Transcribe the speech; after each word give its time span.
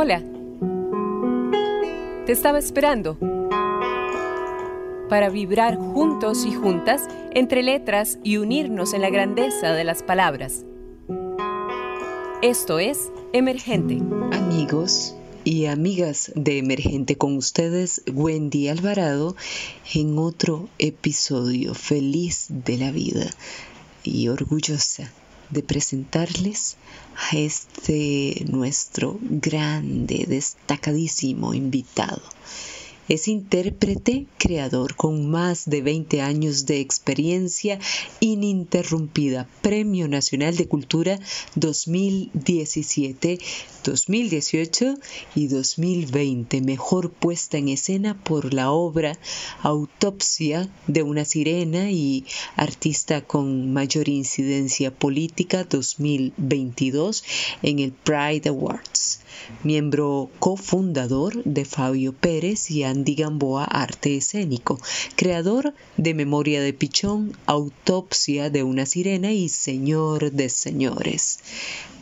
Hola. 0.00 0.22
Te 2.24 2.30
estaba 2.30 2.60
esperando. 2.60 3.18
Para 5.08 5.28
vibrar 5.28 5.76
juntos 5.76 6.46
y 6.46 6.52
juntas 6.52 7.08
entre 7.34 7.64
letras 7.64 8.20
y 8.22 8.36
unirnos 8.36 8.94
en 8.94 9.02
la 9.02 9.10
grandeza 9.10 9.72
de 9.72 9.82
las 9.82 10.04
palabras. 10.04 10.64
Esto 12.42 12.78
es 12.78 13.10
Emergente. 13.32 13.98
Amigos 14.36 15.16
y 15.42 15.66
amigas 15.66 16.30
de 16.36 16.58
Emergente 16.58 17.16
con 17.16 17.36
ustedes, 17.36 18.04
Wendy 18.06 18.68
Alvarado, 18.68 19.34
en 19.94 20.16
otro 20.16 20.68
episodio 20.78 21.74
feliz 21.74 22.46
de 22.50 22.78
la 22.78 22.92
vida 22.92 23.28
y 24.04 24.28
orgullosa 24.28 25.10
de 25.50 25.62
presentarles 25.62 26.76
a 27.30 27.36
este 27.36 28.44
nuestro 28.48 29.18
grande, 29.20 30.24
destacadísimo 30.28 31.54
invitado. 31.54 32.22
Es 33.08 33.26
intérprete, 33.26 34.26
creador 34.36 34.94
con 34.94 35.30
más 35.30 35.64
de 35.64 35.80
20 35.80 36.20
años 36.20 36.66
de 36.66 36.80
experiencia 36.80 37.78
ininterrumpida. 38.20 39.48
Premio 39.62 40.08
Nacional 40.08 40.58
de 40.58 40.68
Cultura 40.68 41.18
2017, 41.54 43.38
2018 43.82 44.94
y 45.34 45.46
2020. 45.46 46.60
Mejor 46.60 47.10
puesta 47.10 47.56
en 47.56 47.70
escena 47.70 48.22
por 48.22 48.52
la 48.52 48.72
obra 48.72 49.18
Autopsia 49.62 50.68
de 50.86 51.02
una 51.02 51.24
sirena 51.24 51.90
y 51.90 52.26
artista 52.56 53.22
con 53.22 53.72
mayor 53.72 54.10
incidencia 54.10 54.94
política 54.94 55.64
2022 55.64 57.24
en 57.62 57.78
el 57.78 57.92
Pride 57.92 58.50
Awards 58.50 59.20
miembro 59.62 60.30
cofundador 60.38 61.42
de 61.44 61.64
Fabio 61.64 62.12
Pérez 62.12 62.70
y 62.70 62.84
Andy 62.84 63.14
Gamboa 63.14 63.64
Arte 63.64 64.16
Escénico, 64.16 64.78
creador 65.16 65.74
de 65.96 66.14
Memoria 66.14 66.60
de 66.60 66.72
Pichón, 66.72 67.36
Autopsia 67.46 68.50
de 68.50 68.62
una 68.62 68.86
Sirena 68.86 69.32
y 69.32 69.48
Señor 69.48 70.32
de 70.32 70.48
Señores. 70.48 71.40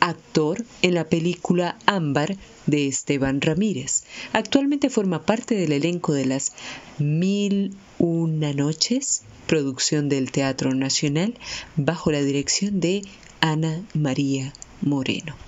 Actor 0.01 0.65
en 0.83 0.95
la 0.95 1.05
película 1.05 1.79
Ámbar 1.87 2.37
de 2.67 2.87
Esteban 2.87 3.41
Ramírez. 3.41 4.05
Actualmente 4.33 4.91
forma 4.91 5.25
parte 5.25 5.55
del 5.55 5.73
elenco 5.73 6.13
de 6.13 6.27
las 6.27 6.53
Mil 6.99 7.75
Una 7.99 8.53
Noches, 8.53 9.23
producción 9.47 10.09
del 10.09 10.31
Teatro 10.31 10.75
Nacional, 10.75 11.35
bajo 11.77 12.11
la 12.11 12.23
dirección 12.23 12.81
de 12.81 13.03
Ana 13.41 13.83
María 13.95 14.53
Moreno 14.83 15.46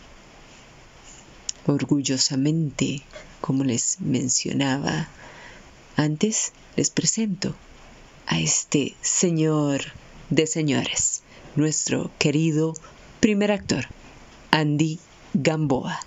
orgullosamente, 1.68 3.02
como 3.40 3.62
les 3.62 4.00
mencionaba 4.00 5.08
antes, 5.96 6.52
les 6.76 6.90
presento 6.90 7.54
a 8.26 8.40
este 8.40 8.96
señor 9.00 9.80
de 10.30 10.46
señores, 10.46 11.22
nuestro 11.56 12.10
querido 12.18 12.74
primer 13.20 13.52
actor, 13.52 13.86
Andy 14.50 14.98
Gamboa. 15.34 16.00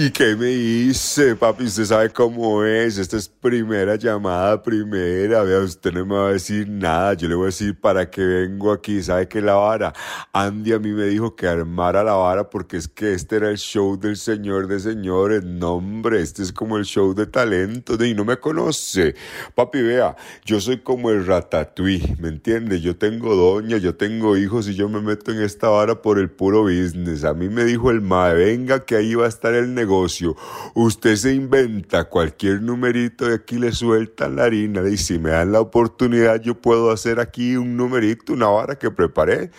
¿Y 0.00 0.12
qué 0.12 0.36
me 0.36 0.46
dice, 0.46 1.34
papi? 1.34 1.64
Usted 1.64 1.84
sabe 1.86 2.10
cómo 2.10 2.62
es. 2.62 2.98
Esta 2.98 3.16
es 3.16 3.28
primera 3.28 3.96
llamada, 3.96 4.62
primera. 4.62 5.42
Vea, 5.42 5.58
usted 5.58 5.92
no 5.92 6.06
me 6.06 6.14
va 6.14 6.28
a 6.28 6.32
decir 6.34 6.68
nada. 6.68 7.14
Yo 7.14 7.28
le 7.28 7.34
voy 7.34 7.46
a 7.46 7.46
decir 7.46 7.80
para 7.80 8.08
qué 8.08 8.24
vengo 8.24 8.70
aquí. 8.70 9.02
¿Sabe 9.02 9.26
qué 9.26 9.40
la 9.40 9.54
vara? 9.54 9.92
Andy 10.32 10.72
a 10.72 10.78
mí 10.78 10.92
me 10.92 11.06
dijo 11.06 11.34
que 11.34 11.48
armara 11.48 12.04
la 12.04 12.12
vara 12.12 12.48
porque 12.48 12.76
es 12.76 12.86
que 12.86 13.12
este 13.12 13.34
era 13.34 13.50
el 13.50 13.58
show 13.58 13.98
del 13.98 14.16
señor 14.16 14.68
de 14.68 14.78
señores. 14.78 15.42
No, 15.42 15.72
hombre, 15.72 16.22
este 16.22 16.44
es 16.44 16.52
como 16.52 16.78
el 16.78 16.84
show 16.84 17.12
de 17.12 17.26
talento. 17.26 17.96
Y 18.04 18.14
no 18.14 18.24
me 18.24 18.36
conoce. 18.36 19.16
Papi, 19.56 19.82
vea, 19.82 20.14
yo 20.44 20.60
soy 20.60 20.78
como 20.78 21.10
el 21.10 21.26
ratatouille, 21.26 22.14
¿me 22.20 22.28
entiende? 22.28 22.80
Yo 22.80 22.96
tengo 22.96 23.34
doña, 23.34 23.78
yo 23.78 23.96
tengo 23.96 24.36
hijos 24.36 24.68
y 24.68 24.76
yo 24.76 24.88
me 24.88 25.00
meto 25.00 25.32
en 25.32 25.42
esta 25.42 25.68
vara 25.70 26.00
por 26.02 26.20
el 26.20 26.30
puro 26.30 26.62
business. 26.62 27.24
A 27.24 27.34
mí 27.34 27.48
me 27.48 27.64
dijo 27.64 27.90
el 27.90 28.00
mae, 28.00 28.34
venga 28.34 28.84
que 28.84 28.94
ahí 28.94 29.16
va 29.16 29.24
a 29.24 29.28
estar 29.28 29.54
el 29.54 29.74
negocio 29.74 29.87
negocio. 29.88 30.36
Usted 30.74 31.16
se 31.16 31.34
inventa 31.34 32.04
cualquier 32.04 32.60
numerito 32.60 33.28
y 33.30 33.32
aquí 33.32 33.58
le 33.58 33.72
suelta 33.72 34.28
la 34.28 34.44
harina. 34.44 34.86
Y 34.86 34.98
si 34.98 35.18
me 35.18 35.30
dan 35.30 35.52
la 35.52 35.60
oportunidad, 35.60 36.42
yo 36.42 36.54
puedo 36.54 36.90
hacer 36.90 37.18
aquí 37.20 37.56
un 37.56 37.74
numerito, 37.76 38.34
una 38.34 38.48
vara 38.48 38.78
que 38.78 38.90
preparé. 38.90 39.50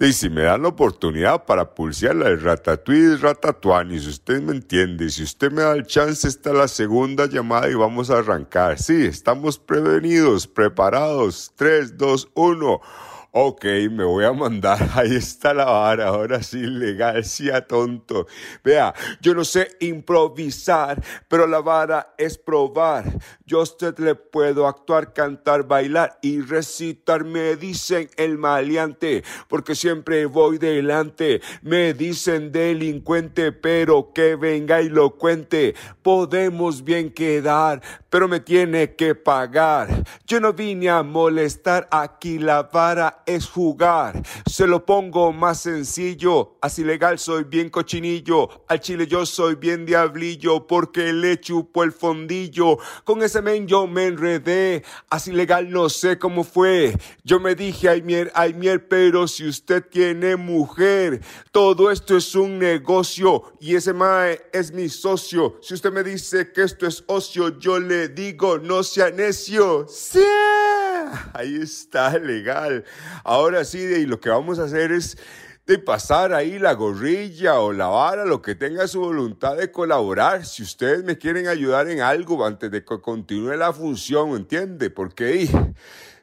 Y 0.00 0.12
si 0.12 0.30
me 0.30 0.42
dan 0.42 0.62
la 0.62 0.68
oportunidad 0.68 1.44
para 1.44 1.74
pulsearla 1.74 2.28
el 2.28 2.40
ratatouille 2.40 3.16
ratatuani, 3.16 3.98
si 3.98 4.08
usted 4.08 4.40
me 4.40 4.52
entiende, 4.52 5.10
si 5.10 5.24
usted 5.24 5.50
me 5.50 5.62
da 5.62 5.72
el 5.72 5.86
chance, 5.86 6.28
está 6.28 6.52
la 6.52 6.68
segunda 6.68 7.26
llamada 7.26 7.68
y 7.68 7.74
vamos 7.74 8.08
a 8.08 8.18
arrancar. 8.18 8.78
Sí, 8.78 9.04
estamos 9.04 9.58
prevenidos, 9.58 10.46
preparados. 10.46 11.52
3, 11.56 11.98
2, 11.98 12.28
1. 12.34 12.80
Ok, 13.30 13.62
me 13.90 14.04
voy 14.04 14.24
a 14.24 14.32
mandar. 14.32 14.88
Ahí 14.94 15.14
está 15.14 15.52
la 15.52 15.66
vara. 15.66 16.08
Ahora 16.08 16.42
sí, 16.42 16.62
legal, 16.62 17.22
sí 17.24 17.50
a 17.50 17.66
tonto. 17.66 18.26
Vea, 18.64 18.94
yo 19.20 19.34
no 19.34 19.44
sé 19.44 19.76
improvisar, 19.80 21.02
pero 21.28 21.46
la 21.46 21.60
vara 21.60 22.14
es 22.16 22.38
probar. 22.38 23.04
Yo 23.44 23.60
a 23.60 23.64
usted 23.64 23.98
le 23.98 24.14
puedo 24.14 24.66
actuar, 24.66 25.12
cantar, 25.12 25.64
bailar 25.68 26.18
y 26.22 26.40
recitar. 26.40 27.24
Me 27.24 27.56
dicen 27.56 28.08
el 28.16 28.38
maleante, 28.38 29.22
porque 29.46 29.74
siempre 29.74 30.24
voy 30.24 30.56
delante. 30.56 31.42
Me 31.60 31.92
dicen 31.92 32.50
delincuente, 32.50 33.52
pero 33.52 34.14
que 34.14 34.36
venga 34.36 34.80
y 34.80 34.88
lo 34.88 35.16
cuente. 35.16 35.74
Podemos 36.00 36.82
bien 36.82 37.12
quedar, 37.12 37.82
pero 38.10 38.28
me 38.28 38.40
tiene 38.40 38.94
que 38.94 39.14
pagar. 39.14 40.04
Yo 40.26 40.40
no 40.40 40.52
vine 40.52 40.88
a 40.88 41.02
molestar, 41.02 41.88
aquí 41.90 42.38
la 42.38 42.64
vara 42.64 43.22
es 43.26 43.48
jugar. 43.48 44.22
Se 44.46 44.66
lo 44.66 44.84
pongo 44.84 45.32
más 45.32 45.60
sencillo. 45.60 46.56
Así 46.60 46.84
legal 46.84 47.18
soy 47.18 47.44
bien 47.44 47.70
cochinillo. 47.70 48.64
Al 48.68 48.80
chile 48.80 49.06
yo 49.06 49.26
soy 49.26 49.56
bien 49.56 49.84
diablillo 49.84 50.66
porque 50.66 51.12
le 51.12 51.40
chupo 51.40 51.84
el 51.84 51.92
fondillo. 51.92 52.78
Con 53.04 53.22
ese 53.22 53.42
men 53.42 53.66
yo 53.66 53.86
me 53.86 54.06
enredé. 54.06 54.84
Así 55.10 55.32
legal 55.32 55.70
no 55.70 55.88
sé 55.88 56.18
cómo 56.18 56.44
fue. 56.44 56.96
Yo 57.24 57.40
me 57.40 57.54
dije, 57.54 57.88
ay 57.88 58.02
mier, 58.02 58.30
ay 58.34 58.54
mier, 58.54 58.88
pero 58.88 59.28
si 59.28 59.46
usted 59.46 59.84
tiene 59.84 60.36
mujer, 60.36 61.20
todo 61.52 61.90
esto 61.90 62.16
es 62.16 62.34
un 62.34 62.58
negocio 62.58 63.52
y 63.60 63.76
ese 63.76 63.92
mae 63.92 64.40
es 64.52 64.72
mi 64.72 64.88
socio. 64.88 65.58
Si 65.60 65.74
usted 65.74 65.92
me 65.92 66.02
dice 66.02 66.52
que 66.52 66.62
esto 66.62 66.86
es 66.86 67.04
ocio, 67.06 67.58
yo 67.58 67.78
le 67.78 67.97
digo, 68.06 68.58
no 68.58 68.84
sea 68.84 69.10
necio. 69.10 69.86
Sí. 69.88 70.22
Ahí 71.32 71.56
está, 71.56 72.16
legal. 72.18 72.84
Ahora 73.24 73.64
sí, 73.64 73.78
y 73.78 74.06
lo 74.06 74.20
que 74.20 74.30
vamos 74.30 74.60
a 74.60 74.64
hacer 74.64 74.92
es 74.92 75.16
de 75.66 75.78
pasar 75.78 76.32
ahí 76.32 76.58
la 76.58 76.72
gorrilla 76.72 77.60
o 77.60 77.74
la 77.74 77.88
vara, 77.88 78.24
lo 78.24 78.40
que 78.40 78.54
tenga 78.54 78.88
su 78.88 79.00
voluntad 79.00 79.56
de 79.56 79.70
colaborar. 79.70 80.46
Si 80.46 80.62
ustedes 80.62 81.04
me 81.04 81.18
quieren 81.18 81.46
ayudar 81.46 81.90
en 81.90 82.00
algo 82.00 82.44
antes 82.46 82.70
de 82.70 82.84
que 82.84 83.00
continúe 83.00 83.54
la 83.54 83.72
función, 83.74 84.30
¿entiende? 84.30 84.88
Porque 84.88 85.46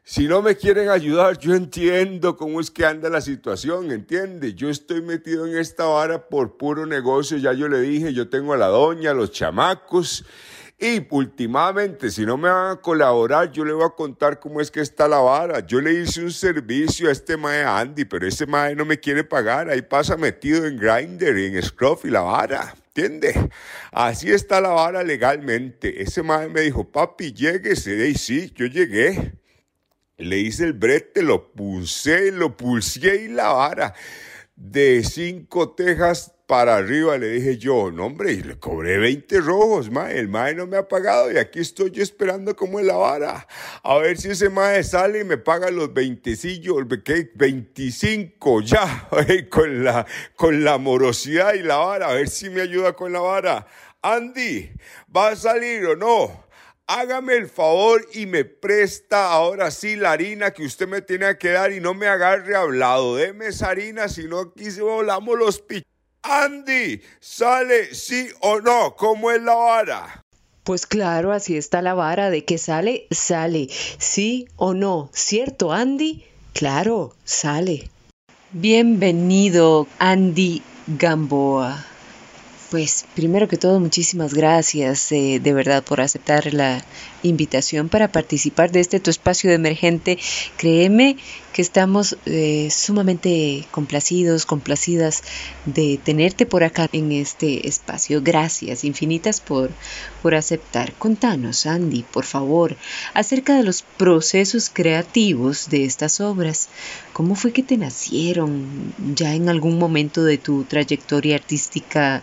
si 0.03 0.27
no 0.27 0.41
me 0.41 0.55
quieren 0.55 0.89
ayudar, 0.89 1.37
yo 1.37 1.53
entiendo 1.53 2.37
cómo 2.37 2.59
es 2.59 2.71
que 2.71 2.85
anda 2.85 3.09
la 3.09 3.21
situación, 3.21 3.91
¿entiende? 3.91 4.55
Yo 4.55 4.69
estoy 4.69 5.01
metido 5.01 5.45
en 5.45 5.57
esta 5.57 5.85
vara 5.85 6.27
por 6.27 6.57
puro 6.57 6.87
negocio, 6.87 7.37
ya 7.37 7.53
yo 7.53 7.67
le 7.67 7.81
dije, 7.81 8.13
yo 8.13 8.29
tengo 8.29 8.53
a 8.53 8.57
la 8.57 8.67
doña, 8.67 9.11
a 9.11 9.13
los 9.13 9.31
chamacos. 9.31 10.25
Y 10.77 11.07
últimamente, 11.09 12.11
si 12.11 12.25
no 12.25 12.35
me 12.35 12.49
van 12.49 12.71
a 12.71 12.81
colaborar, 12.81 13.49
yo 13.49 13.63
le 13.63 13.71
voy 13.71 13.85
a 13.85 13.95
contar 13.95 14.41
cómo 14.41 14.59
es 14.59 14.69
que 14.69 14.81
está 14.81 15.07
la 15.07 15.19
vara. 15.19 15.65
Yo 15.65 15.79
le 15.79 15.93
hice 15.93 16.21
un 16.21 16.31
servicio 16.31 17.07
a 17.07 17.13
este 17.13 17.37
mae 17.37 17.63
Andy, 17.63 18.03
pero 18.03 18.27
ese 18.27 18.45
mae 18.45 18.75
no 18.75 18.83
me 18.83 18.99
quiere 18.99 19.23
pagar. 19.23 19.69
Ahí 19.69 19.81
pasa 19.81 20.17
metido 20.17 20.65
en 20.65 20.77
Grindr, 20.77 21.37
en 21.37 21.63
Scruff 21.63 22.03
y 22.03 22.09
la 22.09 22.21
vara. 22.21 22.75
¿Entiende? 22.87 23.49
Así 23.91 24.31
está 24.31 24.59
la 24.59 24.69
vara 24.69 25.01
legalmente. 25.03 26.01
Ese 26.01 26.23
mae 26.23 26.49
me 26.49 26.61
dijo, 26.61 26.91
papi, 26.91 27.31
lléguese. 27.31 28.09
Y 28.09 28.15
sí, 28.15 28.51
yo 28.53 28.65
llegué. 28.65 29.33
Le 30.17 30.39
hice 30.39 30.65
el 30.65 30.73
brete, 30.73 31.21
lo 31.23 31.53
puse, 31.53 32.33
lo 32.33 32.57
pulsé 32.57 33.23
y 33.23 33.27
la 33.29 33.47
vara. 33.53 33.93
De 34.57 35.03
cinco 35.05 35.71
tejas 35.71 36.34
para 36.47 36.75
arriba, 36.75 37.17
le 37.17 37.29
dije 37.29 37.57
yo, 37.57 37.91
no 37.91 38.05
hombre, 38.05 38.33
y 38.33 38.43
le 38.43 38.59
cobré 38.59 38.97
20 38.99 39.41
rojos, 39.41 39.89
mae, 39.89 40.19
el 40.19 40.27
mae 40.27 40.53
no 40.53 40.67
me 40.67 40.77
ha 40.77 40.87
pagado 40.87 41.31
y 41.31 41.37
aquí 41.37 41.59
estoy 41.59 41.89
yo 41.91 42.03
esperando 42.03 42.55
como 42.55 42.79
en 42.79 42.87
la 42.87 42.95
vara, 42.95 43.47
a 43.81 43.97
ver 43.97 44.17
si 44.17 44.29
ese 44.29 44.49
mae 44.49 44.83
sale 44.83 45.21
y 45.21 45.23
me 45.23 45.37
paga 45.37 45.71
los 45.71 45.91
20, 45.93 46.35
25 47.33 48.61
ya, 48.61 49.09
con 49.49 49.83
la, 49.83 50.05
con 50.35 50.63
la 50.63 50.77
morosidad 50.77 51.55
y 51.55 51.63
la 51.63 51.77
vara, 51.77 52.09
a 52.09 52.13
ver 52.13 52.29
si 52.29 52.49
me 52.49 52.61
ayuda 52.61 52.93
con 52.93 53.11
la 53.11 53.21
vara. 53.21 53.67
Andy, 54.03 54.69
¿va 55.15 55.29
a 55.29 55.35
salir 55.35 55.83
o 55.87 55.95
no? 55.95 56.45
Hágame 56.85 57.33
el 57.33 57.49
favor 57.49 58.05
y 58.13 58.27
me 58.27 58.45
presta 58.45 59.31
ahora 59.31 59.71
sí 59.71 59.95
la 59.95 60.11
harina 60.11 60.51
que 60.51 60.63
usted 60.63 60.87
me 60.87 61.01
tiene 61.01 61.35
que 61.39 61.49
dar 61.49 61.71
y 61.71 61.79
no 61.79 61.95
me 61.95 62.05
agarre 62.05 62.55
hablado. 62.55 63.15
Deme 63.15 63.47
esa 63.47 63.69
harina, 63.69 64.07
si 64.07 64.27
no 64.27 64.39
aquí 64.41 64.69
volamos 64.79 65.39
los 65.39 65.59
pichos. 65.59 65.94
Andy, 66.27 67.01
¿sale 67.19 67.93
sí 67.93 68.27
o 68.39 68.59
no? 68.59 68.95
¿Cómo 68.95 69.29
es 69.29 69.41
la 69.43 69.53
vara? 69.53 70.23
Pues 70.63 70.87
claro, 70.87 71.31
así 71.31 71.55
está 71.55 71.83
la 71.83 71.93
vara 71.93 72.31
de 72.31 72.43
que 72.43 72.57
sale, 72.57 73.05
sale, 73.11 73.67
sí 73.99 74.47
o 74.55 74.73
no, 74.73 75.11
¿cierto, 75.13 75.71
Andy? 75.71 76.23
Claro, 76.53 77.13
sale. 77.25 77.91
Bienvenido, 78.51 79.87
Andy 79.99 80.63
Gamboa. 80.87 81.85
Pues 82.71 83.05
primero 83.13 83.47
que 83.47 83.57
todo, 83.57 83.79
muchísimas 83.79 84.33
gracias 84.33 85.11
eh, 85.11 85.39
de 85.39 85.53
verdad 85.53 85.83
por 85.83 86.01
aceptar 86.01 86.51
la 86.53 86.83
invitación 87.21 87.89
para 87.89 88.11
participar 88.11 88.71
de 88.71 88.79
este 88.79 88.99
tu 88.99 89.11
espacio 89.11 89.49
de 89.51 89.57
emergente. 89.57 90.17
Créeme 90.57 91.17
que 91.55 91.61
estamos 91.61 92.17
eh, 92.25 92.67
sumamente 92.69 93.65
complacidos, 93.71 94.45
complacidas 94.45 95.23
de 95.63 95.97
tenerte 96.03 96.45
por 96.45 96.65
acá 96.65 96.89
en 96.91 97.13
este 97.13 97.69
espacio. 97.69 98.21
Gracias 98.21 98.83
infinitas 98.83 99.39
por, 99.39 99.71
por 100.21 100.35
aceptar. 100.35 100.91
Contanos, 100.95 101.65
Andy, 101.65 102.03
por 102.03 102.25
favor, 102.25 102.75
acerca 103.13 103.55
de 103.55 103.63
los 103.63 103.83
procesos 103.83 104.69
creativos 104.69 105.69
de 105.69 105.85
estas 105.85 106.19
obras. 106.19 106.67
¿Cómo 107.13 107.35
fue 107.35 107.53
que 107.53 107.63
te 107.63 107.77
nacieron? 107.77 108.93
¿Ya 109.15 109.33
en 109.33 109.47
algún 109.47 109.79
momento 109.79 110.25
de 110.25 110.37
tu 110.37 110.65
trayectoria 110.65 111.37
artística 111.37 112.21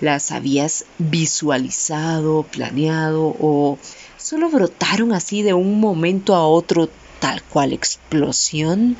las 0.00 0.30
habías 0.30 0.84
visualizado, 0.98 2.42
planeado 2.42 3.34
o 3.40 3.78
solo 4.18 4.50
brotaron 4.50 5.14
así 5.14 5.40
de 5.40 5.54
un 5.54 5.80
momento 5.80 6.34
a 6.34 6.46
otro 6.46 6.90
tal 7.24 7.42
cual 7.44 7.72
explosión? 7.72 8.96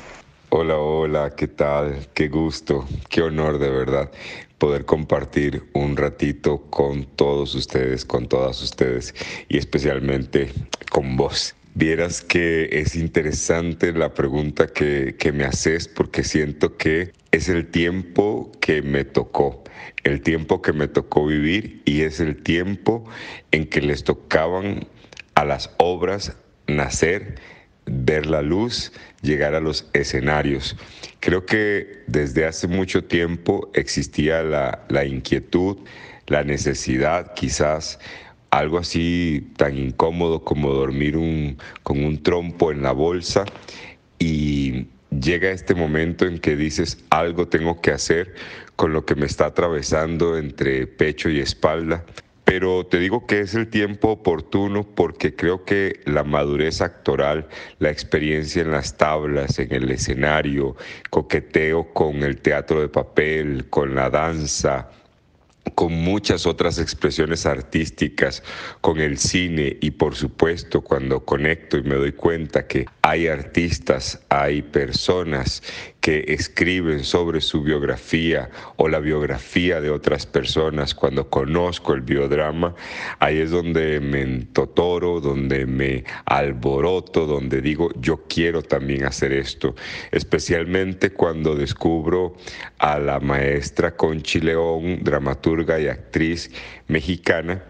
Hola, 0.49 0.79
hola, 0.79 1.35
¿qué 1.37 1.47
tal? 1.47 2.07
Qué 2.15 2.27
gusto, 2.27 2.87
qué 3.07 3.21
honor 3.21 3.59
de 3.59 3.69
verdad 3.69 4.11
poder 4.57 4.83
compartir 4.83 5.69
un 5.73 5.95
ratito 5.95 6.63
con 6.71 7.05
todos 7.05 7.53
ustedes, 7.53 8.03
con 8.03 8.27
todas 8.27 8.63
ustedes 8.63 9.13
y 9.47 9.59
especialmente 9.59 10.51
con 10.89 11.17
vos. 11.17 11.53
Vieras 11.75 12.21
que 12.21 12.67
es 12.71 12.95
interesante 12.95 13.93
la 13.93 14.15
pregunta 14.15 14.65
que, 14.65 15.15
que 15.19 15.31
me 15.31 15.43
haces 15.43 15.87
porque 15.87 16.23
siento 16.23 16.77
que 16.77 17.11
es 17.29 17.47
el 17.47 17.69
tiempo 17.69 18.51
que 18.59 18.81
me 18.81 19.05
tocó, 19.05 19.63
el 20.03 20.21
tiempo 20.21 20.63
que 20.63 20.73
me 20.73 20.87
tocó 20.87 21.27
vivir 21.27 21.83
y 21.85 22.01
es 22.01 22.19
el 22.19 22.41
tiempo 22.41 23.05
en 23.51 23.67
que 23.67 23.81
les 23.81 24.03
tocaban 24.03 24.87
a 25.35 25.45
las 25.45 25.69
obras 25.77 26.35
nacer 26.65 27.35
ver 27.85 28.25
la 28.25 28.41
luz, 28.41 28.91
llegar 29.21 29.55
a 29.55 29.59
los 29.59 29.87
escenarios. 29.93 30.75
Creo 31.19 31.45
que 31.45 32.03
desde 32.07 32.45
hace 32.45 32.67
mucho 32.67 33.03
tiempo 33.03 33.69
existía 33.73 34.43
la, 34.43 35.05
inquietud, 35.05 35.77
la 36.27 36.43
necesidad, 36.43 37.33
quizás 37.33 37.99
algo 38.49 38.77
así 38.77 39.51
tan 39.57 39.77
incómodo 39.77 40.43
como 40.43 40.71
dormir 40.71 41.17
con 41.83 42.03
un 42.03 42.23
trompo 42.23 42.71
en 42.71 42.83
la 42.83 42.91
bolsa 42.91 43.45
y 44.17 44.87
llega 45.09 45.51
este 45.51 45.75
momento 45.75 46.25
en 46.25 46.39
que 46.39 46.55
dices 46.55 47.03
algo 47.09 47.47
tengo 47.47 47.81
que 47.81 47.91
hacer 47.91 48.33
con 48.75 48.93
lo 48.93 49.05
que 49.05 49.15
me 49.15 49.25
está 49.25 49.47
atravesando 49.47 50.37
entre 50.37 50.87
pecho 50.87 51.29
y 51.29 51.39
espalda 51.39 52.05
pero 52.45 52.85
te 52.85 52.99
digo 52.99 53.25
que 53.25 53.41
es 53.41 53.55
el 53.55 53.69
tiempo 53.69 54.09
oportuno 54.11 54.83
porque 54.83 55.35
creo 55.35 55.65
que 55.65 56.01
la 56.05 56.23
madurez 56.23 56.79
actoral, 56.79 57.47
la 57.79 57.89
experiencia 57.89 58.61
en 58.61 58.71
las 58.71 58.97
tablas, 58.97 59.57
en 59.57 59.73
el 59.73 59.89
escenario, 59.89 60.75
coqueteo 61.09 61.91
con 61.91 62.23
el 62.23 62.39
teatro 62.41 62.79
de 62.81 62.87
papel, 62.87 63.67
con 63.71 63.95
la 63.95 64.11
danza, 64.11 64.91
con 65.73 65.93
muchas 65.93 66.45
otras 66.45 66.77
expresiones 66.77 67.47
artísticas, 67.47 68.43
con 68.81 68.99
el 68.99 69.17
cine 69.17 69.77
y 69.81 69.91
por 69.91 70.15
supuesto 70.15 70.81
cuando 70.81 71.25
conecto 71.25 71.77
y 71.77 71.83
me 71.83 71.95
doy 71.95 72.11
cuenta 72.11 72.67
que 72.67 72.85
hay 73.01 73.27
artistas, 73.27 74.23
hay 74.29 74.61
personas 74.61 75.63
que 76.05 76.23
escriben 76.27 77.03
sobre 77.03 77.41
su 77.41 77.63
biografía 77.63 78.51
o 78.75 78.87
la 78.87 78.99
biografía 78.99 79.81
de 79.81 79.89
otras 79.89 80.27
personas, 80.27 80.93
cuando 80.93 81.31
conozco 81.31 81.95
el 81.95 82.01
biodrama, 82.01 82.75
ahí 83.17 83.39
es 83.39 83.49
donde 83.49 83.99
me 84.01 84.21
entotoro, 84.21 85.19
donde 85.19 85.65
me 85.65 86.03
alboroto, 86.25 87.25
donde 87.25 87.59
digo, 87.59 87.89
yo 87.99 88.25
quiero 88.29 88.61
también 88.61 89.03
hacer 89.05 89.33
esto, 89.33 89.73
especialmente 90.11 91.09
cuando 91.09 91.55
descubro 91.55 92.35
a 92.77 92.99
la 92.99 93.19
maestra 93.19 93.95
Conchi 93.95 94.41
León, 94.41 94.99
dramaturga 95.01 95.79
y 95.79 95.87
actriz 95.87 96.51
mexicana, 96.87 97.63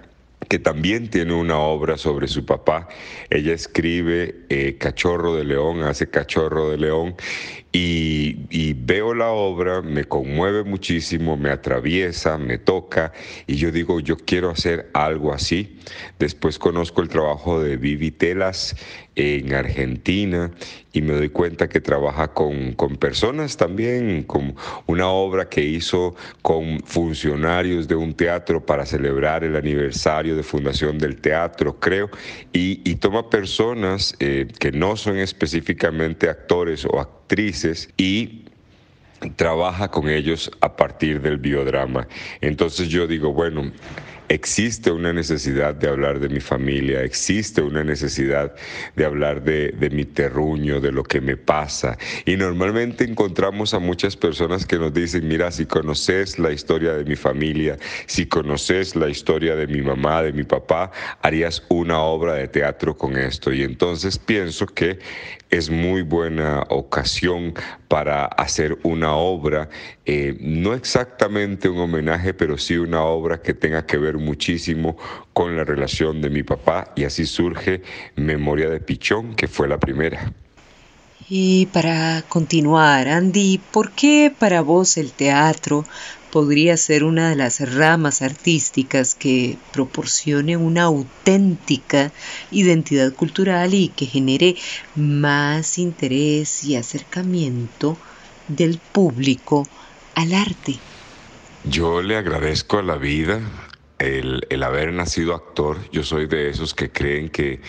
que 0.48 0.60
también 0.60 1.10
tiene 1.10 1.34
una 1.34 1.58
obra 1.58 1.98
sobre 1.98 2.28
su 2.28 2.46
papá. 2.46 2.88
Ella 3.30 3.54
escribe 3.54 4.46
eh, 4.50 4.78
Cachorro 4.80 5.36
de 5.36 5.44
León, 5.44 5.84
hace 5.84 6.10
Cachorro 6.10 6.70
de 6.70 6.78
León, 6.78 7.16
y, 7.78 8.74
veo 8.74 9.14
la 9.14 9.32
obra, 9.32 9.82
me 9.82 10.06
conmueve 10.06 10.64
muchísimo, 10.64 11.36
me 11.36 11.50
atraviesa, 11.50 12.38
me 12.38 12.58
toca, 12.58 13.12
y 13.48 13.56
yo 13.56 13.70
digo, 13.70 14.00
yo 14.00 14.16
quiero 14.16 14.50
hacer 14.50 14.90
algo 14.94 15.34
así. 15.34 15.78
Después 16.18 16.58
conozco 16.58 17.02
el 17.02 17.10
trabajo 17.10 17.62
de 17.62 17.76
Vivi 17.76 18.12
Telas 18.12 18.78
en 19.16 19.54
Argentina 19.54 20.52
y 20.92 21.02
me 21.02 21.14
doy 21.14 21.30
cuenta 21.30 21.68
que 21.68 21.82
trabaja 21.82 22.30
con, 22.30 22.74
con 22.74 22.98
personas 22.98 23.58
también, 23.58 24.24
con 24.24 24.56
una 24.86 25.10
obra 25.10 25.50
que 25.50 25.62
hizo 25.62 26.16
con 26.42 26.80
funcionarios 26.82 27.88
de 27.88 27.96
un 27.96 28.14
teatro 28.14 28.66
para 28.66 28.86
celebrar 28.86 29.44
el 29.44 29.56
aniversario 29.56 30.36
de 30.36 30.44
fundación 30.44 30.98
del 30.98 31.20
teatro, 31.20 31.80
creo, 31.80 32.10
y, 32.54 32.82
y 32.90 32.96
toma 32.96 33.30
personas 33.30 34.16
eh, 34.20 34.48
que 34.60 34.72
no 34.72 34.96
son 34.96 35.18
específicamente 35.18 36.30
actores 36.30 36.86
o 36.86 37.00
actrices 37.00 37.90
y 37.98 38.46
trabaja 39.36 39.90
con 39.90 40.10
ellos 40.10 40.52
a 40.62 40.76
partir 40.76 41.22
del 41.22 41.38
biodrama. 41.38 42.08
Entonces 42.42 42.90
yo 42.90 43.08
digo, 43.08 43.34
bueno, 43.34 43.72
existe 44.30 44.92
una 44.92 45.14
necesidad 45.14 45.76
de 45.76 45.88
hablar 45.88 46.20
de 46.20 46.30
mi 46.30 46.40
familia, 46.40 47.04
existe 47.04 47.62
una 47.62 47.84
necesidad 47.84 48.56
de 48.96 49.06
hablar 49.06 49.44
de, 49.44 49.74
mi 49.92 50.06
terruño, 50.06 50.82
de 50.82 50.92
lo 50.92 51.04
que 51.04 51.22
me 51.22 51.38
pasa. 51.38 51.98
Y 52.26 52.36
normalmente 52.36 53.04
encontramos 53.04 53.74
a 53.74 53.80
muchas 53.80 54.16
personas 54.16 54.66
que 54.66 54.78
nos 54.78 54.94
dicen, 54.94 55.28
mira, 55.28 55.52
si 55.52 55.66
conoces 55.66 56.40
la 56.40 56.52
historia 56.52 56.94
de 56.94 57.06
mi 57.06 57.16
familia, 57.16 57.78
si 58.08 58.26
conoces 58.26 58.96
la 58.96 59.10
historia 59.10 59.56
de 59.56 59.68
mi 59.68 59.82
mamá, 59.82 60.24
de 60.24 60.34
mi 60.34 60.44
papá, 60.44 60.92
harías 61.22 61.64
una 61.70 62.00
obra 62.02 62.34
de 62.34 62.48
teatro 62.48 62.98
con 62.98 63.18
esto. 63.18 63.54
Y 63.54 63.64
entonces 63.64 64.18
pienso 64.18 64.66
que 64.66 65.00
es 65.50 65.70
muy 65.70 66.02
buena 66.02 66.64
ocasión 66.70 67.54
para 67.88 68.26
hacer 68.26 68.78
una 68.84 69.16
obra, 69.16 69.70
eh, 70.06 70.38
no 70.40 70.74
exactamente 70.74 71.68
un 71.68 71.80
homenaje, 71.80 72.34
pero 72.34 72.58
sí 72.58 72.78
una 72.78 73.04
obra 73.04 73.42
que 73.42 73.54
tenga 73.54 73.86
que 73.86 73.98
ver 73.98 74.18
muchísimo 74.18 74.98
con 75.34 75.58
la 75.58 75.64
relación 75.64 76.22
de 76.22 76.30
mi 76.30 76.44
papá 76.44 76.94
y 76.96 77.06
así 77.06 77.26
surge 77.26 77.82
Memoria 78.16 78.70
de 78.70 78.80
Pichón, 78.80 79.36
que 79.36 79.48
fue 79.48 79.68
la 79.68 79.80
primera. 79.80 80.32
Y 81.28 81.66
para 81.68 82.24
continuar, 82.30 83.08
Andy, 83.08 83.60
¿por 83.72 83.92
qué 83.94 84.32
para 84.38 84.62
vos 84.62 84.98
el 84.98 85.12
teatro 85.12 85.86
podría 86.30 86.78
ser 86.78 87.04
una 87.04 87.30
de 87.30 87.36
las 87.36 87.62
ramas 87.74 88.22
artísticas 88.22 89.16
que 89.16 89.58
proporcione 89.72 90.56
una 90.56 90.84
auténtica 90.84 92.12
identidad 92.52 93.12
cultural 93.14 93.74
y 93.74 93.88
que 93.88 94.06
genere 94.06 94.56
más 94.96 95.80
interés 95.80 96.64
y 96.64 96.76
acercamiento 96.76 97.98
del 98.48 98.78
público 98.78 99.66
al 100.16 100.34
arte. 100.34 100.78
Yo 101.64 102.02
le 102.02 102.18
agradezco 102.18 102.78
a 102.78 102.84
la 102.84 102.96
vida 102.96 103.40
el, 104.00 104.46
el 104.50 104.64
haber 104.64 104.94
nacido 104.94 105.34
actor. 105.34 105.78
Yo 105.92 106.04
soy 106.04 106.28
de 106.28 106.50
esos 106.50 106.74
que 106.74 106.92
creen 106.92 107.30
que 107.30 107.62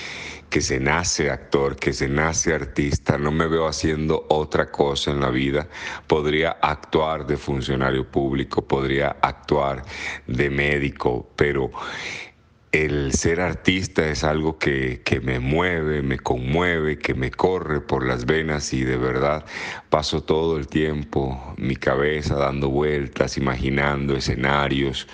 que 0.50 0.60
se 0.60 0.80
nace 0.80 1.30
actor, 1.30 1.76
que 1.76 1.92
se 1.92 2.08
nace 2.08 2.54
artista, 2.54 3.18
no 3.18 3.30
me 3.30 3.46
veo 3.46 3.66
haciendo 3.66 4.26
otra 4.28 4.70
cosa 4.70 5.10
en 5.10 5.20
la 5.20 5.30
vida. 5.30 5.68
Podría 6.06 6.52
actuar 6.62 7.26
de 7.26 7.36
funcionario 7.36 8.10
público, 8.10 8.66
podría 8.66 9.16
actuar 9.20 9.84
de 10.26 10.50
médico, 10.50 11.28
pero 11.36 11.70
el 12.72 13.12
ser 13.12 13.40
artista 13.40 14.08
es 14.08 14.24
algo 14.24 14.58
que, 14.58 15.02
que, 15.04 15.20
me 15.20 15.40
mueve, 15.40 16.02
me 16.02 16.18
conmueve, 16.18 16.98
que 16.98 17.14
me 17.14 17.30
corre 17.30 17.80
por 17.80 18.06
las 18.06 18.26
venas 18.26 18.72
y 18.72 18.84
de 18.84 18.96
verdad 18.96 19.44
paso 19.88 20.22
todo 20.22 20.58
el 20.58 20.66
tiempo 20.66 21.54
mi 21.56 21.76
cabeza 21.76 22.36
dando 22.36 22.68
vueltas, 22.68 23.38
imaginando 23.38 24.16
escenarios 24.16 25.06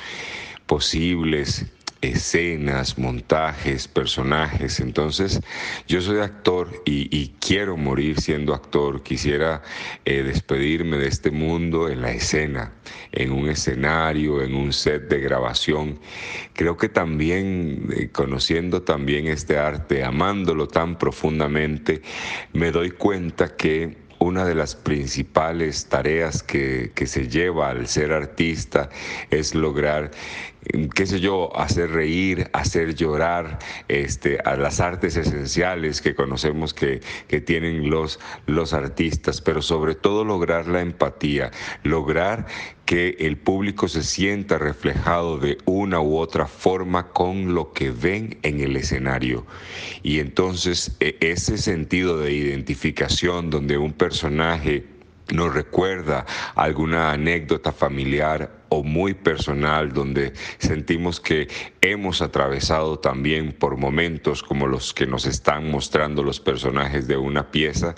posibles 0.66 1.66
escenas, 2.02 2.98
montajes, 2.98 3.88
personajes. 3.88 4.80
Entonces, 4.80 5.40
yo 5.86 6.00
soy 6.00 6.18
actor 6.18 6.68
y, 6.84 7.28
quiero 7.40 7.76
morir 7.76 8.20
siendo 8.20 8.54
actor. 8.54 9.02
Quisiera 9.02 9.62
eh, 10.04 10.22
despedirme 10.22 10.98
de 10.98 11.08
este 11.08 11.30
mundo 11.30 11.88
en 11.88 12.02
la 12.02 12.10
escena, 12.10 12.72
en 13.12 13.32
un 13.32 13.48
escenario, 13.48 14.42
en 14.42 14.54
un 14.54 14.72
set 14.72 15.08
de 15.08 15.20
grabación. 15.20 15.98
Creo 16.52 16.76
que 16.76 16.88
también, 16.88 17.88
eh, 17.96 18.10
conociendo 18.10 18.82
también 18.82 19.28
este 19.28 19.58
arte, 19.58 20.04
amándolo 20.04 20.66
tan 20.66 20.98
profundamente, 20.98 22.02
me 22.52 22.72
doy 22.72 22.90
cuenta 22.90 23.56
que 23.56 24.02
una 24.18 24.44
de 24.44 24.54
las 24.54 24.76
principales 24.76 25.86
tareas 25.86 26.42
que, 26.42 26.92
que, 26.94 27.06
se 27.06 27.28
lleva 27.28 27.70
al 27.70 27.88
ser 27.88 28.12
artista 28.12 28.88
es 29.30 29.54
lograr 29.54 30.12
qué 30.94 31.06
sé 31.06 31.20
yo, 31.20 31.54
hacer 31.56 31.90
reír, 31.90 32.48
hacer 32.52 32.94
llorar, 32.94 33.58
este, 33.88 34.38
a 34.44 34.56
las 34.56 34.80
artes 34.80 35.16
esenciales 35.16 36.00
que 36.00 36.14
conocemos 36.14 36.72
que, 36.72 37.00
que 37.28 37.40
tienen 37.40 37.90
los, 37.90 38.20
los 38.46 38.72
artistas, 38.72 39.40
pero 39.40 39.62
sobre 39.62 39.94
todo 39.94 40.24
lograr 40.24 40.68
la 40.68 40.80
empatía, 40.80 41.50
lograr 41.82 42.46
que 42.86 43.16
el 43.20 43.38
público 43.38 43.88
se 43.88 44.02
sienta 44.02 44.58
reflejado 44.58 45.38
de 45.38 45.58
una 45.64 46.00
u 46.00 46.16
otra 46.16 46.46
forma 46.46 47.08
con 47.08 47.54
lo 47.54 47.72
que 47.72 47.90
ven 47.90 48.38
en 48.42 48.60
el 48.60 48.76
escenario. 48.76 49.46
Y 50.02 50.18
entonces 50.18 50.96
e, 51.00 51.16
ese 51.20 51.58
sentido 51.58 52.18
de 52.18 52.32
identificación 52.32 53.50
donde 53.50 53.78
un 53.78 53.92
personaje 53.92 54.84
nos 55.32 55.54
recuerda 55.54 56.26
alguna 56.54 57.12
anécdota 57.12 57.72
familiar 57.72 58.61
o 58.72 58.82
muy 58.82 59.12
personal 59.12 59.92
donde 59.92 60.32
sentimos 60.56 61.20
que 61.20 61.46
hemos 61.82 62.22
atravesado 62.22 62.98
también 62.98 63.52
por 63.52 63.76
momentos 63.76 64.42
como 64.42 64.66
los 64.66 64.94
que 64.94 65.06
nos 65.06 65.26
están 65.26 65.70
mostrando 65.70 66.22
los 66.22 66.40
personajes 66.40 67.06
de 67.06 67.18
una 67.18 67.50
pieza, 67.50 67.94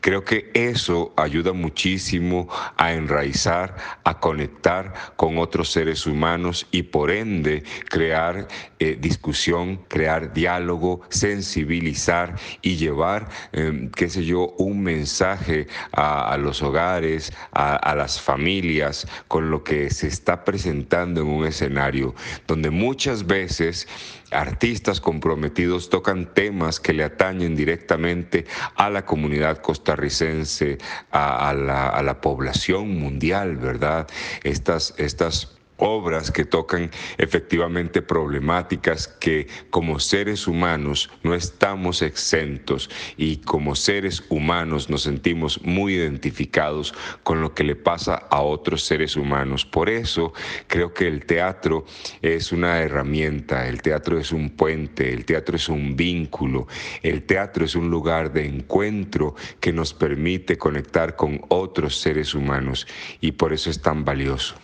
creo 0.00 0.24
que 0.24 0.50
eso 0.54 1.12
ayuda 1.16 1.52
muchísimo 1.52 2.48
a 2.76 2.94
enraizar, 2.94 3.76
a 4.02 4.18
conectar 4.18 4.92
con 5.14 5.38
otros 5.38 5.70
seres 5.70 6.04
humanos 6.04 6.66
y 6.72 6.82
por 6.82 7.12
ende 7.12 7.62
crear 7.88 8.48
eh, 8.80 8.98
discusión, 9.00 9.84
crear 9.86 10.32
diálogo, 10.32 11.02
sensibilizar 11.10 12.34
y 12.60 12.76
llevar, 12.76 13.28
em, 13.52 13.88
qué 13.92 14.08
sé 14.08 14.24
yo, 14.24 14.48
un 14.58 14.82
mensaje 14.82 15.68
a, 15.92 16.36
los 16.38 16.60
hogares, 16.62 17.32
a, 17.52 17.76
a 17.76 17.94
las 17.94 18.20
familias 18.20 19.06
con 19.28 19.50
lo 19.50 19.62
que 19.62 19.90
se 19.90 20.07
está 20.08 20.44
presentando 20.44 21.20
en 21.20 21.28
un 21.28 21.46
escenario 21.46 22.14
donde 22.46 22.70
muchas 22.70 23.26
veces 23.26 23.86
artistas 24.30 25.00
comprometidos 25.00 25.90
tocan 25.90 26.32
temas 26.34 26.80
que 26.80 26.92
le 26.92 27.04
atañen 27.04 27.56
directamente 27.56 28.46
a 28.74 28.90
la 28.90 29.04
comunidad 29.04 29.58
costarricense, 29.58 30.78
a, 31.10 31.54
la, 31.54 31.88
a 31.88 32.02
la 32.02 32.20
población 32.20 32.98
mundial, 32.98 33.56
¿verdad? 33.56 34.06
Estas, 34.42 34.94
estas 34.98 35.57
obras 35.78 36.30
que 36.30 36.44
tocan 36.44 36.90
efectivamente 37.16 38.02
problemáticas 38.02 39.08
que 39.08 39.46
como 39.70 39.98
seres 39.98 40.46
humanos 40.46 41.10
no 41.22 41.34
estamos 41.34 42.02
exentos 42.02 42.90
y 43.16 43.38
como 43.38 43.74
seres 43.74 44.24
humanos 44.28 44.90
nos 44.90 45.02
sentimos 45.02 45.62
muy 45.62 45.94
identificados 45.94 46.94
con 47.22 47.40
lo 47.40 47.54
que 47.54 47.64
le 47.64 47.76
pasa 47.76 48.14
a 48.30 48.42
otros 48.42 48.84
seres 48.84 49.16
humanos. 49.16 49.64
Por 49.64 49.88
eso 49.88 50.32
creo 50.66 50.92
que 50.92 51.06
el 51.06 51.24
teatro 51.24 51.86
es 52.22 52.52
una 52.52 52.80
herramienta, 52.80 53.68
el 53.68 53.80
teatro 53.82 54.18
es 54.18 54.32
un 54.32 54.50
puente, 54.50 55.12
el 55.12 55.24
teatro 55.24 55.56
es 55.56 55.68
un 55.68 55.96
vínculo, 55.96 56.66
el 57.02 57.22
teatro 57.22 57.64
es 57.64 57.74
un 57.74 57.90
lugar 57.90 58.32
de 58.32 58.46
encuentro 58.46 59.34
que 59.60 59.72
nos 59.72 59.94
permite 59.94 60.58
conectar 60.58 61.16
con 61.16 61.40
otros 61.48 62.00
seres 62.00 62.34
humanos 62.34 62.86
y 63.20 63.32
por 63.32 63.52
eso 63.52 63.70
es 63.70 63.80
tan 63.80 64.04
valioso. 64.04 64.56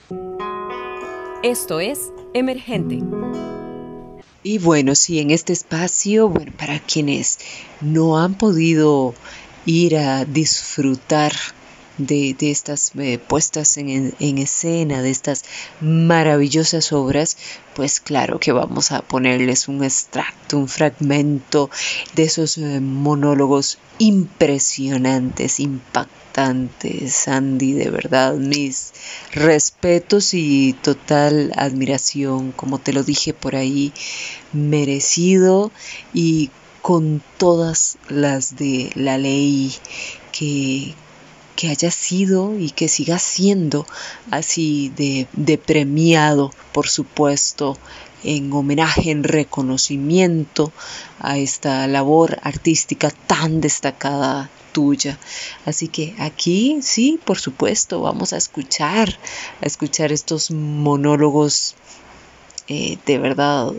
Esto 1.45 1.79
es 1.79 2.11
Emergente. 2.33 3.01
Y 4.43 4.57
bueno, 4.57 4.95
sí, 4.95 5.21
en 5.21 5.31
este 5.31 5.53
espacio, 5.53 6.31
bueno, 6.31 6.51
para 6.57 6.79
quienes 6.79 7.39
no 7.83 8.19
han 8.19 8.33
podido 8.33 9.15
ir 9.67 9.99
a 9.99 10.25
disfrutar 10.25 11.35
de, 11.99 12.35
estas 12.41 12.93
eh, 12.97 13.19
puestas 13.19 13.77
en, 13.77 14.39
escena, 14.39 15.03
de 15.03 15.11
estas 15.11 15.45
maravillosas 15.83 16.95
obras, 16.95 17.37
pues 17.77 18.01
claro 18.01 18.41
que 18.41 18.53
vamos 18.53 18.91
a 18.91 19.03
ponerles 19.03 19.69
un 19.69 19.85
extracto, 19.85 20.57
un 20.57 20.69
fragmento 20.69 21.69
de 22.15 22.23
esos 22.23 22.57
eh, 22.57 22.81
monólogos 22.81 23.77
impresionantes, 23.99 25.61
impactantes, 25.61 26.24
Andy, 26.37 27.73
de 27.73 27.91
verdad, 27.91 28.35
mis 28.35 28.93
respetos 29.33 30.35
y 30.35 30.73
total 30.83 31.53
admiración, 31.57 32.53
como 32.53 32.79
te 32.79 32.93
lo 32.93 33.03
dije 33.05 33.33
por 33.33 33.57
ahí, 33.57 33.93
merecido 34.53 35.71
y 36.13 36.51
con 36.83 37.23
todas 37.39 37.99
las 38.09 38.57
de 38.57 38.91
la 38.95 39.17
ley 39.17 39.73
que, 40.33 40.95
que 41.57 41.69
haya 41.69 41.91
sido 41.91 42.59
y 42.59 42.71
que 42.71 42.89
siga 42.89 43.19
siendo 43.19 43.87
así 44.31 44.93
de, 44.97 45.27
de 45.33 45.57
premiado, 45.59 46.51
por 46.73 46.89
supuesto, 46.89 47.79
en 48.23 48.53
homenaje, 48.53 49.11
en 49.11 49.23
reconocimiento 49.23 50.73
a 51.21 51.39
esta 51.39 51.87
labor 51.87 52.39
artística 52.43 53.11
tan 53.11 53.61
destacada 53.61 54.51
tuya. 54.75 55.19
Así 55.65 55.89
que 55.89 56.15
aquí 56.19 56.81
sí, 56.83 57.19
por 57.25 57.39
supuesto, 57.39 58.03
vamos 58.03 58.35
a 58.35 58.37
escuchar, 58.37 59.09
a 59.63 59.67
escuchar 59.67 60.13
estos 60.13 60.51
monólogos 60.51 61.75
eh, 62.69 62.99
de 63.07 63.19
verdad 63.19 63.73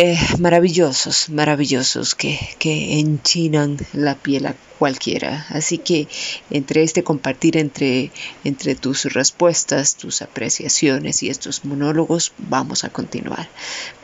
eh, 0.00 0.16
maravillosos, 0.38 1.28
maravillosos 1.28 2.14
que, 2.14 2.38
que 2.60 3.00
enchinan 3.00 3.76
la 3.92 4.14
piel 4.14 4.46
a 4.46 4.54
cualquiera. 4.78 5.44
Así 5.48 5.78
que 5.78 6.06
entre 6.50 6.84
este 6.84 7.02
compartir 7.02 7.56
entre, 7.56 8.12
entre 8.44 8.76
tus 8.76 9.12
respuestas, 9.12 9.96
tus 9.96 10.22
apreciaciones 10.22 11.24
y 11.24 11.30
estos 11.30 11.64
monólogos, 11.64 12.30
vamos 12.38 12.84
a 12.84 12.90
continuar. 12.90 13.48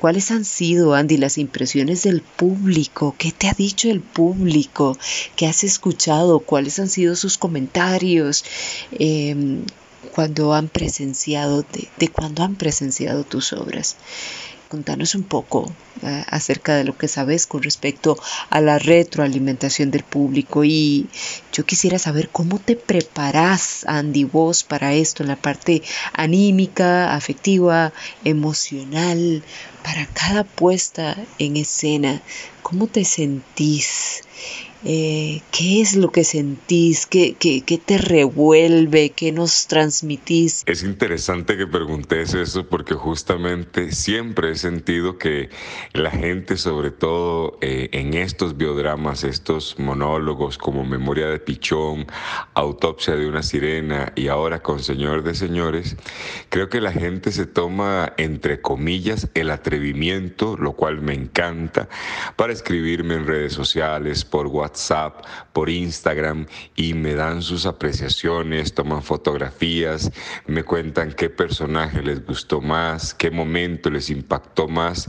¿Cuáles 0.00 0.32
han 0.32 0.44
sido, 0.44 0.94
Andy, 0.94 1.16
las 1.16 1.38
impresiones 1.38 2.02
del 2.02 2.22
público? 2.22 3.14
¿Qué 3.16 3.30
te 3.30 3.46
ha 3.46 3.54
dicho 3.54 3.88
el 3.88 4.00
público? 4.00 4.98
¿Qué 5.36 5.46
has 5.46 5.62
escuchado? 5.62 6.40
¿Cuáles 6.40 6.80
han 6.80 6.88
sido 6.88 7.14
sus 7.14 7.38
comentarios? 7.38 8.44
Em, 8.98 9.62
cuando 10.10 10.54
han 10.54 10.66
presenciado, 10.66 11.62
de, 11.62 11.86
de 11.98 12.08
cuando 12.08 12.42
han 12.42 12.56
presenciado 12.56 13.22
tus 13.22 13.52
obras 13.52 13.96
contanos 14.74 15.14
un 15.14 15.22
poco 15.22 15.72
eh, 16.02 16.24
acerca 16.26 16.74
de 16.74 16.82
lo 16.82 16.98
que 16.98 17.06
sabes 17.06 17.46
con 17.46 17.62
respecto 17.62 18.18
a 18.50 18.60
la 18.60 18.80
retroalimentación 18.80 19.92
del 19.92 20.02
público 20.02 20.64
y 20.64 21.06
yo 21.52 21.64
quisiera 21.64 22.00
saber 22.00 22.28
cómo 22.28 22.58
te 22.58 22.74
preparas, 22.74 23.84
Andy, 23.86 24.24
vos 24.24 24.64
para 24.64 24.92
esto, 24.92 25.22
en 25.22 25.28
la 25.28 25.36
parte 25.36 25.80
anímica, 26.12 27.14
afectiva, 27.14 27.92
emocional, 28.24 29.44
para 29.84 30.06
cada 30.06 30.42
puesta 30.42 31.16
en 31.38 31.56
escena, 31.56 32.20
¿cómo 32.64 32.88
te 32.88 33.04
sentís? 33.04 34.23
Eh, 34.86 35.40
qué 35.50 35.80
es 35.80 35.96
lo 35.96 36.12
que 36.12 36.24
sentís, 36.24 37.06
¿Qué, 37.06 37.36
qué, 37.38 37.62
qué, 37.62 37.78
te 37.78 37.96
revuelve, 37.96 39.10
qué 39.10 39.32
nos 39.32 39.66
transmitís. 39.66 40.62
Es 40.66 40.82
interesante 40.82 41.56
que 41.56 41.66
preguntes 41.66 42.34
eso 42.34 42.68
porque 42.68 42.92
justamente 42.92 43.92
siempre 43.92 44.50
he 44.50 44.56
sentido 44.56 45.16
que 45.16 45.48
la 45.94 46.10
gente, 46.10 46.58
sobre 46.58 46.90
todo 46.90 47.56
eh, 47.62 47.88
en 47.92 48.12
estos 48.12 48.58
biodramas, 48.58 49.24
estos 49.24 49.78
monólogos 49.78 50.58
como 50.58 50.84
Memoria 50.84 51.28
de 51.28 51.38
Pichón, 51.38 52.06
Autopsia 52.52 53.16
de 53.16 53.26
una 53.26 53.42
Sirena 53.42 54.12
y 54.16 54.28
ahora 54.28 54.62
con 54.62 54.80
Señor 54.80 55.22
de 55.22 55.34
Señores, 55.34 55.96
creo 56.50 56.68
que 56.68 56.82
la 56.82 56.92
gente 56.92 57.32
se 57.32 57.46
toma, 57.46 58.12
entre 58.18 58.60
comillas, 58.60 59.30
el 59.32 59.48
atrevimiento 59.48 60.58
lo 60.58 60.72
cual 60.72 61.00
me 61.00 61.14
encanta, 61.14 61.88
para 62.36 62.52
escribirme 62.52 63.14
en 63.14 63.26
redes 63.26 63.54
sociales, 63.54 64.23
por 64.24 64.46
WhatsApp, 64.46 65.24
por 65.52 65.70
Instagram 65.70 66.46
y 66.76 66.94
me 66.94 67.14
dan 67.14 67.42
sus 67.42 67.66
apreciaciones, 67.66 68.74
toman 68.74 69.02
fotografías, 69.02 70.10
me 70.46 70.64
cuentan 70.64 71.12
qué 71.12 71.30
personaje 71.30 72.02
les 72.02 72.24
gustó 72.24 72.60
más, 72.60 73.14
qué 73.14 73.30
momento 73.30 73.90
les 73.90 74.10
impactó 74.10 74.68
más, 74.68 75.08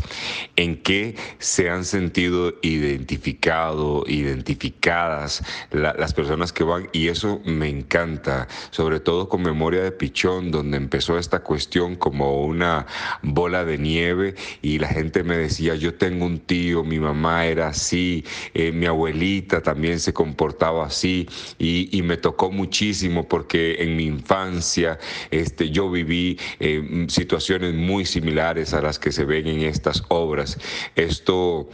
en 0.56 0.82
qué 0.82 1.16
se 1.40 1.70
han 1.70 1.86
sentido 1.86 2.54
identificado, 2.62 4.04
identificadas 4.08 5.44
las 5.72 6.14
personas 6.14 6.54
que 6.54 6.64
van 6.64 6.90
y 6.92 7.08
eso 7.08 7.42
me 7.46 7.70
encanta, 7.70 8.48
sobre 8.72 9.00
todo 9.00 9.30
con 9.30 9.42
Memoria 9.42 9.82
de 9.84 9.92
Pichón, 9.92 10.52
donde 10.52 10.78
empezó 10.78 11.18
esta 11.18 11.40
cuestión 11.40 11.96
como 11.96 12.44
una 12.46 12.86
bola 13.22 13.66
de 13.66 13.78
nieve 13.78 14.36
y 14.62 14.80
la 14.80 14.88
gente 14.88 15.24
me 15.24 15.38
decía, 15.38 15.76
yo 15.76 15.96
tengo 15.96 16.26
un 16.26 16.40
tío, 16.40 16.84
mi 16.84 17.00
mamá 17.00 17.46
era 17.46 17.68
así, 17.70 18.24
eh, 18.54 18.72
mi 18.72 18.86
abuelita 19.06 19.62
también 19.62 20.00
se 20.00 20.14
comportaba 20.14 20.86
así 20.86 21.28
y, 21.60 22.02
me 22.06 22.18
tocó 22.18 22.52
muchísimo 22.52 23.28
porque 23.28 23.78
en 23.80 23.96
mi 23.96 24.06
infancia 24.06 25.00
este, 25.32 25.70
yo 25.72 25.90
viví 25.90 26.38
eh, 26.60 27.06
situaciones 27.08 27.74
muy 27.74 28.06
similares 28.06 28.74
a 28.74 28.82
las 28.82 29.00
que 29.00 29.12
se 29.12 29.26
ven 29.26 29.48
en 29.48 29.62
estas 29.62 30.04
obras. 30.10 30.60
Esto 30.96 31.68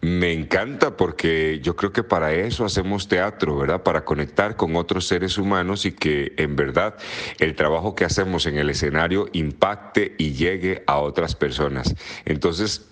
me 0.00 0.32
encanta 0.32 0.96
porque 0.96 1.60
yo 1.62 1.76
creo 1.76 1.92
que 1.92 2.02
para 2.02 2.32
eso 2.32 2.64
hacemos 2.64 3.06
teatro, 3.06 3.56
¿verdad? 3.58 3.82
Para 3.82 4.04
conectar 4.04 4.56
con 4.56 4.74
otros 4.74 5.06
seres 5.06 5.38
humanos 5.38 5.86
y 5.86 5.92
que 5.92 6.32
en 6.36 6.56
verdad 6.56 6.96
el 7.38 7.54
trabajo 7.54 7.94
que 7.94 8.04
hacemos 8.04 8.46
en 8.46 8.58
el 8.58 8.70
escenario 8.70 9.28
impacte 9.32 10.14
y 10.18 10.32
llegue 10.32 10.82
a 10.86 10.98
otras 10.98 11.36
personas. 11.36 11.94
Entonces, 12.24 12.88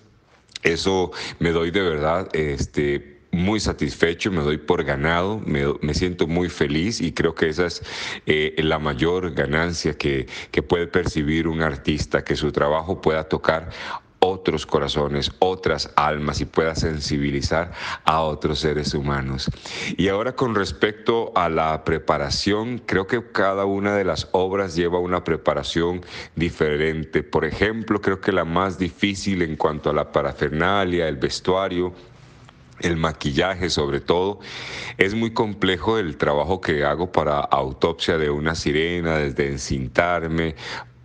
eso 0.63 1.13
me 1.39 1.51
doy 1.51 1.71
de 1.71 1.83
verdad, 1.83 2.29
este 2.35 3.18
muy 3.39 3.61
satisfecho, 3.61 4.31
me 4.31 4.43
doy 4.43 4.59
por 4.59 4.85
ganado, 4.85 5.41
me, 5.47 5.95
siento 5.95 6.27
muy 6.27 6.49
feliz 6.49 7.01
y 7.01 7.13
creo 7.13 7.35
que 7.35 7.49
esa 7.49 7.67
es 7.67 7.83
eh, 8.27 8.55
la 8.59 8.79
mayor 8.79 9.33
ganancia 9.33 9.95
que, 9.97 10.27
que 10.51 10.63
puede 10.63 10.87
percibir 10.87 11.49
un 11.49 11.63
artista, 11.63 12.23
que 12.25 12.37
su 12.37 12.53
trabajo 12.53 13.01
pueda 13.01 13.25
tocar 13.25 13.71
otros 14.21 14.67
corazones, 14.67 15.31
otras 15.39 15.93
almas 15.97 16.41
y 16.41 16.45
pueda 16.45 16.75
sensibilizar 16.75 17.73
a 18.05 18.23
otros 18.23 18.61
seres 18.61 18.95
humanos. 18.95 19.51
Y 19.97 20.09
ahora 20.09 20.35
con 20.35 20.55
respecto 20.55 21.33
a 21.37 21.49
la 21.49 21.85
preparación, 21.85 22.79
creo 22.85 23.07
que 23.07 23.23
cada 23.31 23.65
una 23.65 23.95
de 23.95 24.05
las 24.05 24.29
obras 24.33 24.75
lleva 24.75 24.99
una 24.99 25.23
preparación 25.23 26.05
diferente. 26.35 27.23
Por 27.23 27.45
ejemplo, 27.45 28.01
creo 28.01 28.21
que 28.21 28.33
la 28.33 28.45
más 28.45 28.79
difícil 28.79 29.43
en 29.43 29.57
cuanto 29.57 29.91
a 29.91 29.95
la 29.95 30.11
parafernalia, 30.11 31.09
el 31.09 31.17
vestuario, 31.17 31.95
el 32.81 32.97
maquillaje 32.97 33.71
sobre 33.71 34.01
todo. 34.01 34.41
Es 34.97 35.15
muy 35.15 35.33
complejo 35.33 35.99
el 35.99 36.17
trabajo 36.17 36.61
que 36.61 36.85
hago 36.85 37.13
para 37.13 37.41
autopsia 37.41 38.19
de 38.19 38.31
una 38.31 38.55
sirena, 38.55 39.17
desde 39.19 39.49
encintarme, 39.49 40.55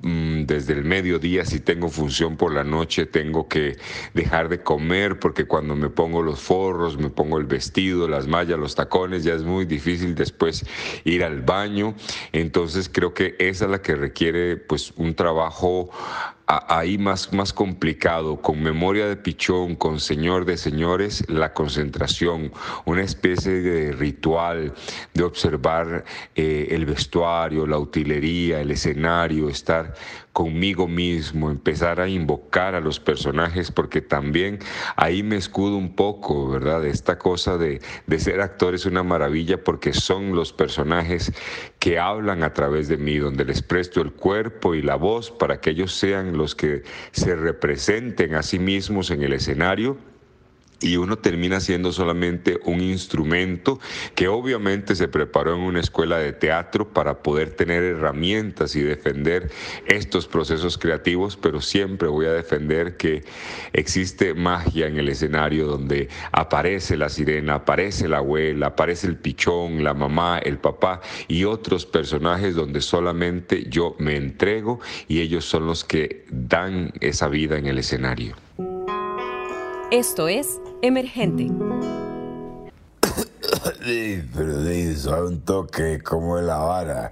Mm, 0.05 0.43
desde 0.47 0.73
el 0.73 0.83
mediodía, 0.83 1.45
si 1.45 1.61
tengo 1.61 1.87
función 1.87 2.35
por 2.35 2.53
la 2.53 2.65
noche, 2.65 3.05
tengo 3.05 3.47
que 3.47 3.77
dejar 4.13 4.49
de 4.49 4.61
comer 4.61 5.17
porque 5.17 5.45
cuando 5.45 5.77
me 5.77 5.89
pongo 5.89 6.21
los 6.21 6.41
forros, 6.41 6.97
me 6.97 7.09
pongo 7.09 7.37
el 7.37 7.45
vestido, 7.45 8.09
las 8.09 8.27
mallas, 8.27 8.59
los 8.59 8.75
tacones, 8.75 9.23
ya 9.23 9.33
es 9.33 9.43
muy 9.43 9.63
difícil 9.63 10.13
después 10.13 10.65
ir 11.05 11.23
al 11.23 11.41
baño. 11.41 11.95
Entonces 12.33 12.89
creo 12.89 13.13
que 13.13 13.37
esa 13.39 13.63
es 13.63 13.71
la 13.71 13.81
que 13.81 13.95
requiere 13.95 14.57
pues 14.57 14.91
un 14.97 15.15
trabajo 15.15 15.89
ahí 16.47 16.97
más, 16.97 17.31
más 17.31 17.53
complicado, 17.53 18.41
con 18.41 18.61
memoria 18.61 19.07
de 19.07 19.15
pichón, 19.15 19.75
con 19.75 19.99
señor 19.99 20.45
de 20.45 20.57
señores, 20.57 21.23
la 21.29 21.53
concentración, 21.53 22.51
una 22.85 23.03
especie 23.03 23.61
de 23.61 23.91
ritual 23.93 24.73
de 25.13 25.23
observar 25.23 26.03
eh, 26.35 26.67
el 26.71 26.85
vestuario, 26.85 27.65
la 27.65 27.77
utilería, 27.77 28.59
el 28.59 28.71
escenario, 28.71 29.49
estar 29.49 29.93
conmigo 30.33 30.87
mismo, 30.87 31.51
empezar 31.51 32.01
a 32.01 32.09
invocar 32.09 32.73
a 32.73 32.81
los 32.81 32.99
personajes, 32.99 33.71
porque 33.71 34.01
también 34.01 34.59
ahí 34.95 35.21
me 35.21 35.35
escudo 35.35 35.77
un 35.77 35.95
poco, 35.95 36.49
¿verdad? 36.49 36.85
Esta 36.85 37.19
cosa 37.19 37.57
de, 37.57 37.81
de 38.07 38.19
ser 38.19 38.41
actor 38.41 38.73
es 38.73 38.87
una 38.87 39.03
maravilla 39.03 39.63
porque 39.63 39.93
son 39.93 40.35
los 40.35 40.51
personajes 40.51 41.31
que 41.79 41.99
hablan 41.99 42.43
a 42.43 42.53
través 42.53 42.87
de 42.87 42.97
mí, 42.97 43.17
donde 43.17 43.45
les 43.45 43.61
presto 43.61 44.01
el 44.01 44.11
cuerpo 44.11 44.73
y 44.73 44.81
la 44.81 44.95
voz 44.95 45.29
para 45.29 45.61
que 45.61 45.69
ellos 45.69 45.93
sean 45.93 46.35
los 46.35 46.55
que 46.55 46.81
se 47.11 47.35
representen 47.35 48.33
a 48.33 48.41
sí 48.41 48.57
mismos 48.57 49.11
en 49.11 49.21
el 49.21 49.33
escenario 49.33 49.97
y 50.83 50.97
uno 50.97 51.17
termina 51.17 51.59
siendo 51.59 51.91
solamente 51.91 52.59
un 52.65 52.81
instrumento 52.81 53.79
que 54.15 54.27
obviamente 54.27 54.95
se 54.95 55.07
preparó 55.07 55.55
en 55.55 55.61
una 55.61 55.79
escuela 55.79 56.17
de 56.17 56.33
teatro 56.33 56.89
para 56.89 57.23
poder 57.23 57.51
tener 57.51 57.83
herramientas 57.83 58.75
y 58.75 58.81
defender 58.81 59.49
estos 59.87 60.27
procesos 60.27 60.77
creativos, 60.77 61.37
pero 61.37 61.61
siempre 61.61 62.07
voy 62.09 62.25
a 62.25 62.33
defender 62.33 62.97
que 62.97 63.23
existe 63.71 64.33
magia 64.33 64.87
en 64.87 64.97
el 64.97 65.09
escenario 65.09 65.67
donde 65.67 66.09
aparece 66.31 66.97
la 66.97 67.09
sirena, 67.09 67.55
aparece 67.55 68.07
la 68.07 68.17
abuela, 68.17 68.67
aparece 68.67 69.07
el 69.07 69.15
pichón, 69.15 69.83
la 69.83 69.93
mamá, 69.93 70.39
el 70.39 70.57
papá 70.57 71.01
y 71.27 71.45
otros 71.45 71.85
personajes 71.85 72.55
donde 72.55 72.81
solamente 72.81 73.65
yo 73.69 73.95
me 73.99 74.17
entrego 74.17 74.79
y 75.07 75.21
ellos 75.21 75.45
son 75.45 75.65
los 75.65 75.83
que 75.83 76.25
dan 76.29 76.91
esa 76.99 77.29
vida 77.29 77.57
en 77.57 77.67
el 77.67 77.77
escenario. 77.77 78.35
Esto 79.91 80.27
es 80.27 80.59
Emergente. 80.83 81.47
pero 84.35 84.57
de 84.57 84.97
un 85.25 85.39
toque 85.45 86.01
como 86.03 86.41
la 86.41 86.57
vara. 86.57 87.11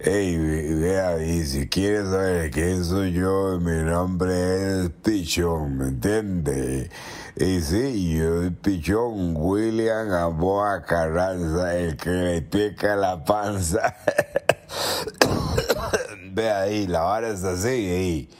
Ey, 0.00 0.38
vea, 0.38 1.22
y 1.22 1.42
si 1.42 1.68
quieres 1.68 2.08
saber 2.08 2.50
quién 2.50 2.82
soy 2.82 3.12
yo, 3.12 3.60
mi 3.60 3.82
nombre 3.82 4.84
es 4.84 4.90
Pichón, 5.02 5.76
¿me 5.76 5.88
entiende? 5.88 6.88
Y 7.36 7.60
sí, 7.60 8.14
yo 8.16 8.40
soy 8.40 8.50
Pichón, 8.52 9.36
William 9.36 10.10
Aboa 10.10 10.82
Carranza, 10.84 11.76
el 11.76 11.98
que 11.98 12.08
le 12.08 12.40
pica 12.40 12.96
la 12.96 13.22
panza. 13.22 13.94
Ve 16.32 16.50
ahí, 16.50 16.86
la 16.86 17.02
vara 17.02 17.28
es 17.28 17.44
así, 17.44 17.68
ey. 17.68 18.30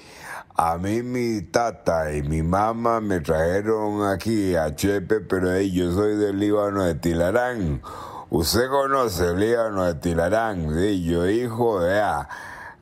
A 0.56 0.78
mí 0.78 1.02
mi 1.02 1.42
tata 1.42 2.14
y 2.14 2.22
mi 2.22 2.40
mamá 2.40 3.00
me 3.00 3.18
trajeron 3.18 4.08
aquí 4.08 4.54
a 4.54 4.72
Chepe, 4.72 5.18
pero 5.22 5.60
yo 5.60 5.90
soy 5.90 6.14
del 6.14 6.38
Líbano 6.38 6.84
de 6.84 6.94
Tilarán. 6.94 7.82
Usted 8.30 8.68
conoce 8.68 9.30
el 9.30 9.40
Líbano 9.40 9.84
de 9.84 9.94
Tilarán, 9.96 10.68
yo 11.02 11.28
hijo 11.28 11.80
de 11.80 12.00
a 12.00 12.28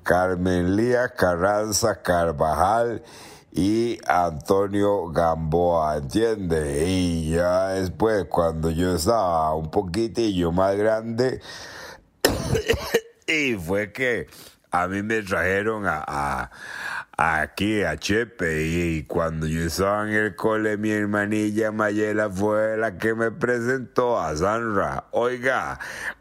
Carmen 0.03 0.77
Lía 0.77 1.15
Carranza 1.15 2.03
Carvajal 2.03 3.03
y 3.53 3.99
Antonio 4.07 5.09
Gamboa, 5.09 5.97
¿entiende? 5.97 6.85
Y 6.87 7.31
ya 7.31 7.69
después, 7.69 8.27
cuando 8.27 8.69
yo 8.69 8.97
estaba 8.97 9.55
un 9.55 9.71
poquitillo 9.71 10.53
más 10.53 10.77
grande, 10.77 11.41
y 13.27 13.55
fue 13.55 13.93
que 13.93 14.27
a 14.71 14.89
mí 14.89 15.03
me 15.03 15.23
trajeron 15.23 15.85
a 15.87 16.51
aquí 17.17 17.83
a 17.83 17.97
Chepe 17.97 18.65
y 18.65 19.03
cuando 19.05 19.47
yo 19.47 19.63
estaba 19.65 20.09
en 20.09 20.15
el 20.15 20.35
cole 20.35 20.77
mi 20.77 20.91
hermanilla 20.91 21.71
Mayela 21.71 22.31
fue 22.31 22.77
la 22.77 22.99
que 22.99 23.15
me 23.15 23.31
presentó 23.31 24.19
a 24.19 24.35
Sandra. 24.37 25.05
Oiga, 25.11 25.79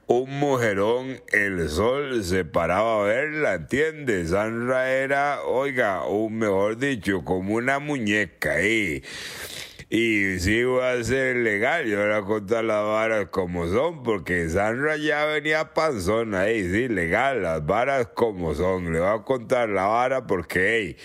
un 0.07 0.39
mujerón, 0.39 1.21
el 1.31 1.69
sol 1.69 2.23
se 2.23 2.43
paraba 2.43 3.01
a 3.01 3.05
verla, 3.05 3.53
¿entiendes? 3.53 4.31
Sandra 4.31 4.89
era, 4.91 5.41
oiga, 5.43 6.05
un 6.05 6.37
mejor 6.37 6.77
dicho, 6.77 7.23
como 7.23 7.55
una 7.55 7.79
muñeca 7.79 8.51
ahí. 8.51 9.03
Y 9.93 10.39
si 10.39 10.63
va 10.63 10.93
a 10.93 11.03
ser 11.03 11.35
legal, 11.35 11.85
yo 11.85 11.99
voy 11.99 12.13
a 12.13 12.21
contar 12.21 12.63
las 12.63 12.81
varas 12.81 13.27
como 13.29 13.67
son, 13.67 14.03
porque 14.03 14.47
Sandra 14.47 14.95
ya 14.95 15.25
venía 15.25 15.73
panzón 15.73 16.33
ahí, 16.33 16.63
sí, 16.63 16.87
legal, 16.87 17.43
las 17.43 17.65
varas 17.65 18.07
como 18.13 18.55
son. 18.55 18.93
Le 18.93 19.01
voy 19.01 19.09
a 19.09 19.21
contar 19.23 19.67
la 19.67 19.87
vara 19.87 20.25
porque, 20.25 20.77
hey, 20.77 20.97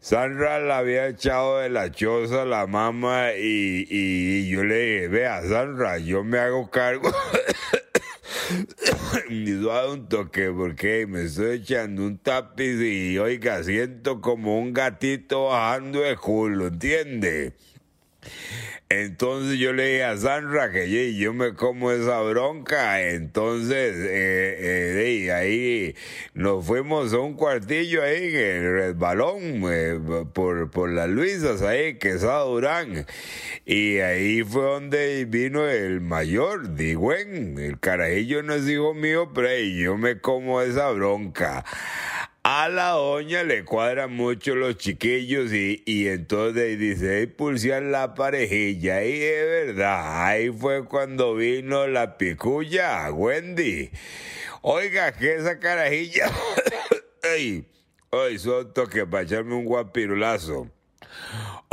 Sandra 0.00 0.58
la 0.58 0.78
había 0.78 1.06
echado 1.06 1.60
de 1.60 1.68
la 1.68 1.92
choza 1.92 2.44
la 2.44 2.66
mamá 2.66 3.34
y, 3.34 3.86
y, 3.88 4.50
yo 4.50 4.64
le 4.64 4.80
dije, 4.80 5.06
vea, 5.06 5.40
Sandra, 5.44 5.98
yo 5.98 6.24
me 6.24 6.40
hago 6.40 6.70
cargo. 6.70 7.08
y 9.30 9.70
a 9.70 9.86
un 9.86 10.08
toque 10.08 10.50
porque 10.50 11.06
me 11.06 11.22
estoy 11.22 11.58
echando 11.58 12.02
un 12.02 12.18
tapiz 12.18 12.80
y 12.80 13.16
oiga, 13.20 13.62
siento 13.62 14.20
como 14.20 14.58
un 14.58 14.72
gatito 14.72 15.44
bajando 15.44 16.00
de 16.00 16.16
culo, 16.16 16.66
¿entiende? 16.66 17.54
Entonces 19.00 19.58
yo 19.58 19.72
le 19.72 19.86
dije 19.86 20.04
a 20.04 20.18
Sandra 20.18 20.70
que 20.70 21.14
yo 21.14 21.32
me 21.32 21.54
como 21.54 21.90
esa 21.92 22.20
bronca. 22.20 23.00
Entonces 23.00 23.96
eh, 23.96 25.24
eh, 25.24 25.32
ahí 25.32 25.94
nos 26.34 26.66
fuimos 26.66 27.14
a 27.14 27.18
un 27.20 27.34
cuartillo 27.34 28.02
ahí 28.02 28.34
en 28.34 28.36
el 28.36 28.72
resbalón 28.74 29.62
eh, 29.70 29.98
por, 30.34 30.70
por 30.70 30.90
las 30.90 31.08
Luisas 31.08 31.62
ahí, 31.62 31.94
Quesada 31.94 32.42
Durán. 32.42 33.06
Y 33.64 33.98
ahí 33.98 34.42
fue 34.42 34.62
donde 34.62 35.24
vino 35.24 35.66
el 35.66 36.02
mayor, 36.02 36.74
Digüen. 36.74 37.58
El 37.58 37.80
carajillo 37.80 38.42
no 38.42 38.54
es 38.54 38.68
hijo 38.68 38.92
mío, 38.92 39.30
pero 39.34 39.56
yo 39.58 39.96
me 39.96 40.20
como 40.20 40.60
esa 40.60 40.90
bronca. 40.90 41.64
A 42.54 42.68
la 42.68 42.90
doña 42.90 43.44
le 43.44 43.64
cuadran 43.64 44.14
mucho 44.14 44.54
los 44.54 44.76
chiquillos 44.76 45.54
y, 45.54 45.82
y 45.86 46.08
entonces 46.08 46.78
dice, 46.78 47.26
pulsear 47.26 47.82
la 47.82 48.12
parejilla. 48.12 49.02
Y 49.02 49.22
es 49.22 49.46
verdad, 49.46 50.26
ahí 50.26 50.50
fue 50.50 50.84
cuando 50.84 51.34
vino 51.34 51.86
la 51.86 52.18
picuya, 52.18 53.10
Wendy. 53.10 53.90
Oiga, 54.60 55.12
que 55.12 55.36
esa 55.36 55.58
carajilla... 55.60 56.30
ay, 57.22 57.64
ay, 58.10 58.38
soto 58.38 58.86
que 58.86 59.06
para 59.06 59.22
echarme 59.22 59.54
un 59.54 59.64
guapirulazo. 59.64 60.68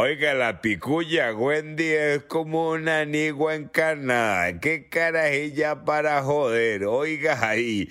Oiga, 0.02 0.34
la 0.34 0.62
picuya 0.62 1.34
Wendy 1.34 1.84
es 1.84 2.24
como 2.24 2.70
una 2.70 3.02
anigua 3.02 3.56
encarnada. 3.56 4.58
Qué 4.62 4.88
carajilla 4.88 5.84
para 5.84 6.24
joder. 6.24 6.86
Oiga 6.86 7.46
ahí. 7.46 7.90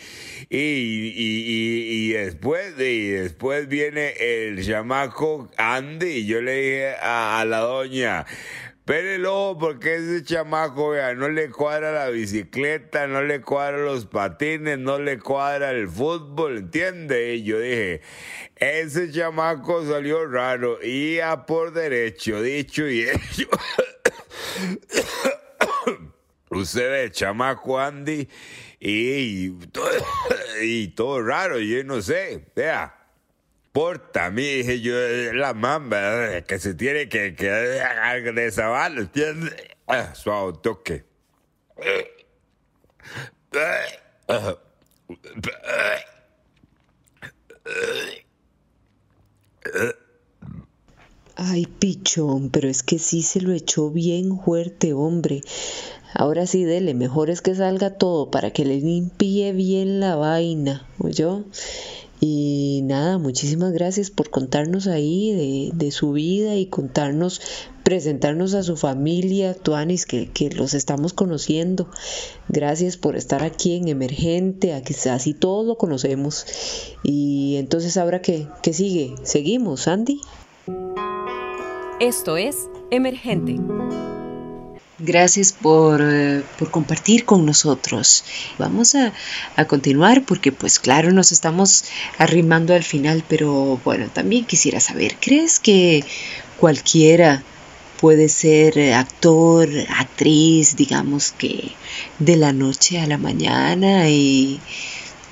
Y, 0.49 0.57
y, 0.57 2.09
y, 2.09 2.13
después, 2.15 2.73
y 2.79 3.09
después 3.11 3.69
viene 3.69 4.15
el 4.19 4.67
chamaco 4.67 5.51
Andy. 5.59 6.25
Yo 6.25 6.41
le 6.41 6.55
dije 6.55 6.95
a, 7.03 7.41
a 7.41 7.45
la 7.45 7.59
doña, 7.59 8.25
Pérelo 8.89 9.59
porque 9.61 9.97
ese 9.97 10.25
chamaco, 10.25 10.89
vea, 10.89 11.13
no 11.13 11.29
le 11.29 11.51
cuadra 11.51 11.93
la 11.93 12.09
bicicleta, 12.09 13.07
no 13.07 13.21
le 13.21 13.43
cuadra 13.43 13.77
los 13.77 14.07
patines, 14.07 14.79
no 14.79 14.99
le 14.99 15.19
cuadra 15.19 15.73
el 15.73 15.91
fútbol, 15.91 16.57
¿entiende? 16.57 17.35
Y 17.35 17.43
yo 17.43 17.61
dije, 17.61 18.01
ese 18.57 19.13
chamaco 19.13 19.85
salió 19.85 20.27
raro, 20.27 20.83
y 20.83 21.21
a 21.21 21.45
por 21.45 21.75
derecho, 21.75 22.41
dicho 22.41 22.89
y 22.89 23.11
hecho. 23.11 23.47
Usted 26.49 26.91
ve, 26.91 27.11
chamaco 27.11 27.79
Andy, 27.79 28.27
y, 28.81 29.53
y 30.63 30.89
todo 30.95 31.21
raro, 31.23 31.59
yo 31.59 31.85
no 31.85 32.01
sé, 32.01 32.43
vea 32.57 32.98
importa 33.69 34.31
mí, 34.31 34.43
dije 34.43 34.81
yo, 34.81 34.95
la 35.35 35.55
mamba 35.55 36.41
que 36.43 36.59
se 36.59 36.75
tiene 36.75 37.09
que, 37.09 37.35
que 37.35 37.51
regresar, 37.51 38.93
¿entiendes? 38.97 39.55
Ah, 39.87 40.15
suave 40.15 40.55
toque. 40.63 41.05
Ay, 51.37 51.67
pichón, 51.67 52.51
pero 52.51 52.69
es 52.69 52.83
que 52.83 52.99
sí 52.99 53.23
se 53.23 53.41
lo 53.41 53.53
echó 53.53 53.91
bien 53.91 54.41
fuerte, 54.41 54.93
hombre. 54.93 55.43
Ahora 56.15 56.47
sí, 56.47 56.65
dele, 56.65 56.95
mejor 56.95 57.31
es 57.31 57.43
que 57.43 57.55
salga 57.55 57.91
todo 57.97 58.31
para 58.31 58.51
que 58.51 58.65
le 58.65 58.81
limpie 58.81 59.53
bien 59.53 60.01
la 60.01 60.17
vaina, 60.17 60.89
¿oyó? 60.99 61.45
Y 62.21 62.81
nada, 62.85 63.19
muchísimas 63.19 63.73
gracias 63.73 64.11
por 64.11 64.31
contarnos 64.31 64.87
ahí 64.89 65.71
de, 65.73 65.91
su 65.93 66.13
vida 66.13 66.57
y 66.57 66.67
contarnos, 66.67 67.41
presentarnos 67.85 68.55
a 68.55 68.63
su 68.63 68.77
familia, 68.77 69.55
Tuanis, 69.55 70.05
que, 70.05 70.29
que 70.31 70.51
los 70.51 70.75
estamos 70.75 71.13
conociendo. 71.13 71.89
Gracias 72.49 72.97
por 72.97 73.17
estar 73.17 73.45
aquí 73.45 73.77
en 73.77 73.89
Emergente, 73.89 74.75
aquí, 74.75 74.95
así 75.09 75.33
todos 75.33 75.65
lo 75.67 75.77
conocemos. 75.77 76.45
Y 77.05 77.57
entonces 77.57 77.97
ahora 77.97 78.21
que, 78.21 78.49
que 78.63 78.73
sigue, 78.73 79.15
seguimos, 79.23 79.87
Andy. 79.87 80.21
Esto 82.01 82.37
es 82.37 82.69
Emergente. 82.91 83.57
Gracias 85.01 85.53
por, 85.53 86.01
eh, 86.03 86.43
por, 86.59 86.73
compartir 86.73 87.25
con 87.25 87.47
nosotros. 87.47 88.25
Vamos 88.59 88.97
a, 88.97 89.13
a, 89.55 89.65
continuar 89.67 90.25
porque 90.25 90.51
pues 90.51 90.81
claro 90.81 91.13
nos 91.13 91.31
estamos 91.31 91.85
arrimando 92.19 92.75
al 92.75 92.83
final, 92.83 93.23
pero 93.29 93.81
bueno, 93.85 94.09
también 94.13 94.45
quisiera 94.45 94.81
saber, 94.81 95.17
¿crees 95.21 95.61
que 95.61 96.05
cualquiera 96.59 97.45
puede 98.01 98.29
ser 98.29 98.93
actor, 98.93 99.69
actriz, 99.97 100.75
digamos 100.75 101.31
que 101.31 101.73
de 102.19 102.37
la 102.37 102.53
noche 102.53 103.01
a 103.01 103.07
la 103.07 103.19
mañana 103.19 104.09
y 104.09 104.61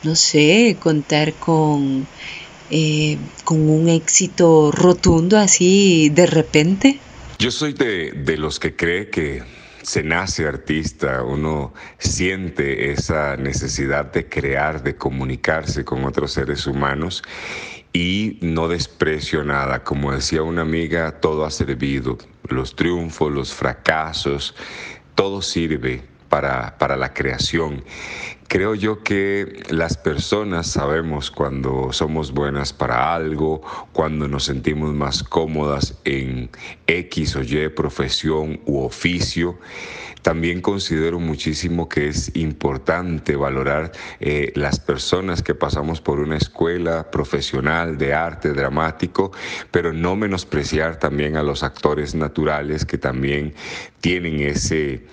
no 0.05 0.15
sé, 0.15 0.77
contar 0.79 1.35
con, 1.35 2.07
eh, 2.71 3.19
con 3.45 3.69
un 3.69 3.89
éxito 3.89 4.71
rotundo 4.71 5.39
así 5.39 6.09
de 6.11 6.27
repente? 6.27 7.01
Yo 7.39 7.51
soy 7.51 7.75
de, 7.75 8.13
de 8.13 8.39
los 8.39 8.59
que 8.59 8.77
cree 8.77 9.11
que 9.11 9.43
se 9.83 10.03
nace 10.03 10.47
artista, 10.47 11.23
uno 11.23 11.75
siente 11.99 12.91
esa 12.93 13.37
necesidad 13.37 14.11
de 14.11 14.27
crear, 14.27 14.83
de 14.83 14.97
comunicarse 14.97 15.85
con 15.85 16.05
otros 16.05 16.33
seres 16.33 16.67
humanos 16.67 17.23
y 17.93 18.39
no 18.41 18.69
desprecio 18.69 19.45
nada. 19.45 19.85
Como 19.85 20.13
decía 20.13 20.43
una 20.43 20.63
amiga, 20.63 21.21
todo 21.21 21.45
ha 21.45 21.51
servido, 21.51 22.17
los 22.49 22.75
triunfos, 22.75 23.31
los 23.31 23.53
fracasos, 23.53 24.55
todo 25.15 25.43
sirve 25.43 26.16
para, 26.29 26.79
para 26.79 26.97
la 26.97 27.13
creación. 27.13 27.85
Creo 28.49 28.77
yo 28.77 29.03
que 29.03 29.65
las 29.71 29.97
personas 29.97 30.69
sabemos 30.69 31.33
cuando 31.33 31.93
somos 31.93 32.33
buenas 32.33 32.73
para 32.73 33.13
algo, 33.13 33.61
cuando 33.93 34.29
nos 34.29 34.45
sentimos 34.45 34.95
más 34.95 35.25
cómodas 35.25 35.99
en 36.05 36.51
X 36.87 37.35
o 37.35 37.43
Y 37.43 37.69
profesión 37.71 38.61
u 38.65 38.79
oficio. 38.79 39.59
También 40.23 40.61
considero 40.61 41.21
muchísimo 41.21 41.89
que 41.89 42.09
es 42.09 42.35
importante 42.35 43.37
valorar 43.37 43.93
eh, 44.19 44.53
las 44.57 44.81
personas 44.81 45.43
que 45.43 45.55
pasamos 45.55 46.01
por 46.01 46.19
una 46.19 46.37
escuela 46.37 47.11
profesional 47.13 47.97
de 47.97 48.13
arte 48.13 48.53
dramático, 48.53 49.31
pero 49.71 49.93
no 49.93 50.17
menospreciar 50.17 50.99
también 50.99 51.37
a 51.37 51.45
los 51.45 51.63
actores 51.63 52.17
naturales 52.17 52.85
que 52.85 52.99
también 52.99 53.55
tienen 54.01 54.41
ese 54.41 55.05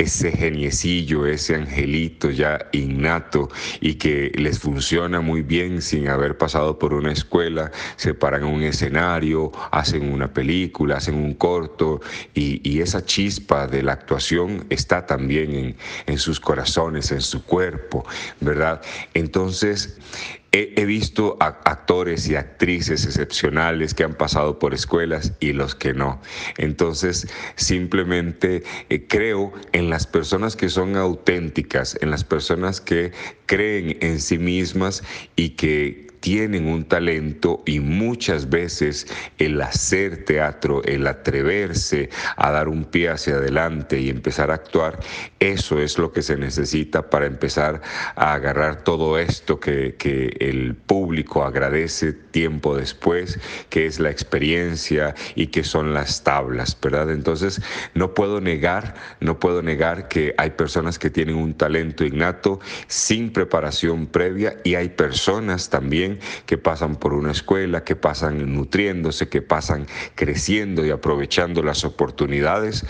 ese 0.00 0.32
geniecillo, 0.32 1.26
ese 1.26 1.54
angelito 1.54 2.30
ya 2.30 2.66
innato 2.72 3.50
y 3.80 3.94
que 3.94 4.32
les 4.34 4.58
funciona 4.58 5.20
muy 5.20 5.42
bien 5.42 5.82
sin 5.82 6.08
haber 6.08 6.38
pasado 6.38 6.78
por 6.78 6.94
una 6.94 7.12
escuela, 7.12 7.70
se 7.96 8.14
paran 8.14 8.42
en 8.44 8.54
un 8.54 8.62
escenario, 8.62 9.52
hacen 9.70 10.10
una 10.10 10.32
película, 10.32 10.96
hacen 10.96 11.16
un 11.16 11.34
corto 11.34 12.00
y, 12.34 12.80
esa 12.80 13.04
chispa 13.04 13.66
de 13.66 13.82
la 13.82 13.92
actuación 13.92 14.64
está 14.70 15.04
también 15.04 15.54
en, 15.54 15.76
en 16.06 16.18
sus 16.18 16.40
corazones, 16.40 17.12
en 17.12 17.20
su 17.20 17.44
cuerpo, 17.44 18.06
¿verdad? 18.40 18.80
Entonces, 19.12 19.98
He, 20.52 20.84
visto 20.84 21.36
actores 21.40 22.28
y 22.28 22.34
actrices 22.34 23.06
excepcionales 23.06 23.94
que 23.94 24.02
han 24.02 24.14
pasado 24.14 24.58
por 24.58 24.74
escuelas 24.74 25.32
y 25.38 25.52
los 25.52 25.76
que 25.76 25.94
no. 25.94 26.20
Entonces, 26.58 27.28
simplemente 27.54 28.64
eh, 28.88 29.06
creo 29.06 29.52
en 29.72 29.90
las 29.90 30.08
personas 30.08 30.56
que 30.56 30.68
son 30.68 30.96
auténticas, 30.96 31.96
en 32.00 32.10
las 32.10 32.24
personas 32.24 32.80
que 32.80 33.12
creen 33.46 33.96
en 34.00 34.20
sí 34.20 34.38
mismas 34.38 35.04
y 35.36 35.50
que 35.50 36.09
tienen 36.20 36.68
un 36.68 36.84
talento 36.84 37.62
y 37.66 37.80
muchas 37.80 38.48
veces 38.48 39.06
el 39.38 39.60
hacer 39.60 40.24
teatro, 40.24 40.82
el 40.84 41.06
atreverse 41.06 42.10
a 42.36 42.50
dar 42.50 42.68
un 42.68 42.84
pie 42.84 43.08
hacia 43.08 43.34
adelante 43.34 43.98
y 43.98 44.10
empezar 44.10 44.50
a 44.50 44.54
actuar, 44.54 45.00
eso 45.38 45.80
es 45.80 45.98
lo 45.98 46.12
que 46.12 46.22
se 46.22 46.36
necesita 46.36 47.08
para 47.10 47.26
empezar 47.26 47.80
a 48.14 48.34
agarrar 48.34 48.84
todo 48.84 49.18
esto 49.18 49.58
que, 49.58 49.96
que 49.96 50.36
el 50.40 50.74
público 50.74 51.44
agradece 51.44 52.12
tiempo 52.30 52.76
después, 52.76 53.38
que 53.68 53.86
es 53.86 54.00
la 54.00 54.10
experiencia 54.10 55.14
y 55.34 55.48
que 55.48 55.64
son 55.64 55.94
las 55.94 56.24
tablas, 56.24 56.76
¿verdad? 56.80 57.10
Entonces, 57.10 57.60
no 57.94 58.14
puedo 58.14 58.40
negar, 58.40 58.94
no 59.20 59.38
puedo 59.38 59.62
negar 59.62 60.08
que 60.08 60.34
hay 60.38 60.50
personas 60.50 60.98
que 60.98 61.10
tienen 61.10 61.36
un 61.36 61.54
talento 61.54 62.04
innato 62.04 62.60
sin 62.86 63.32
preparación 63.32 64.06
previa 64.06 64.56
y 64.64 64.74
hay 64.74 64.90
personas 64.90 65.70
también 65.70 66.18
que 66.46 66.58
pasan 66.58 66.96
por 66.96 67.14
una 67.14 67.32
escuela, 67.32 67.84
que 67.84 67.96
pasan 67.96 68.54
nutriéndose, 68.54 69.28
que 69.28 69.42
pasan 69.42 69.86
creciendo 70.14 70.84
y 70.84 70.90
aprovechando 70.90 71.62
las 71.62 71.84
oportunidades 71.84 72.84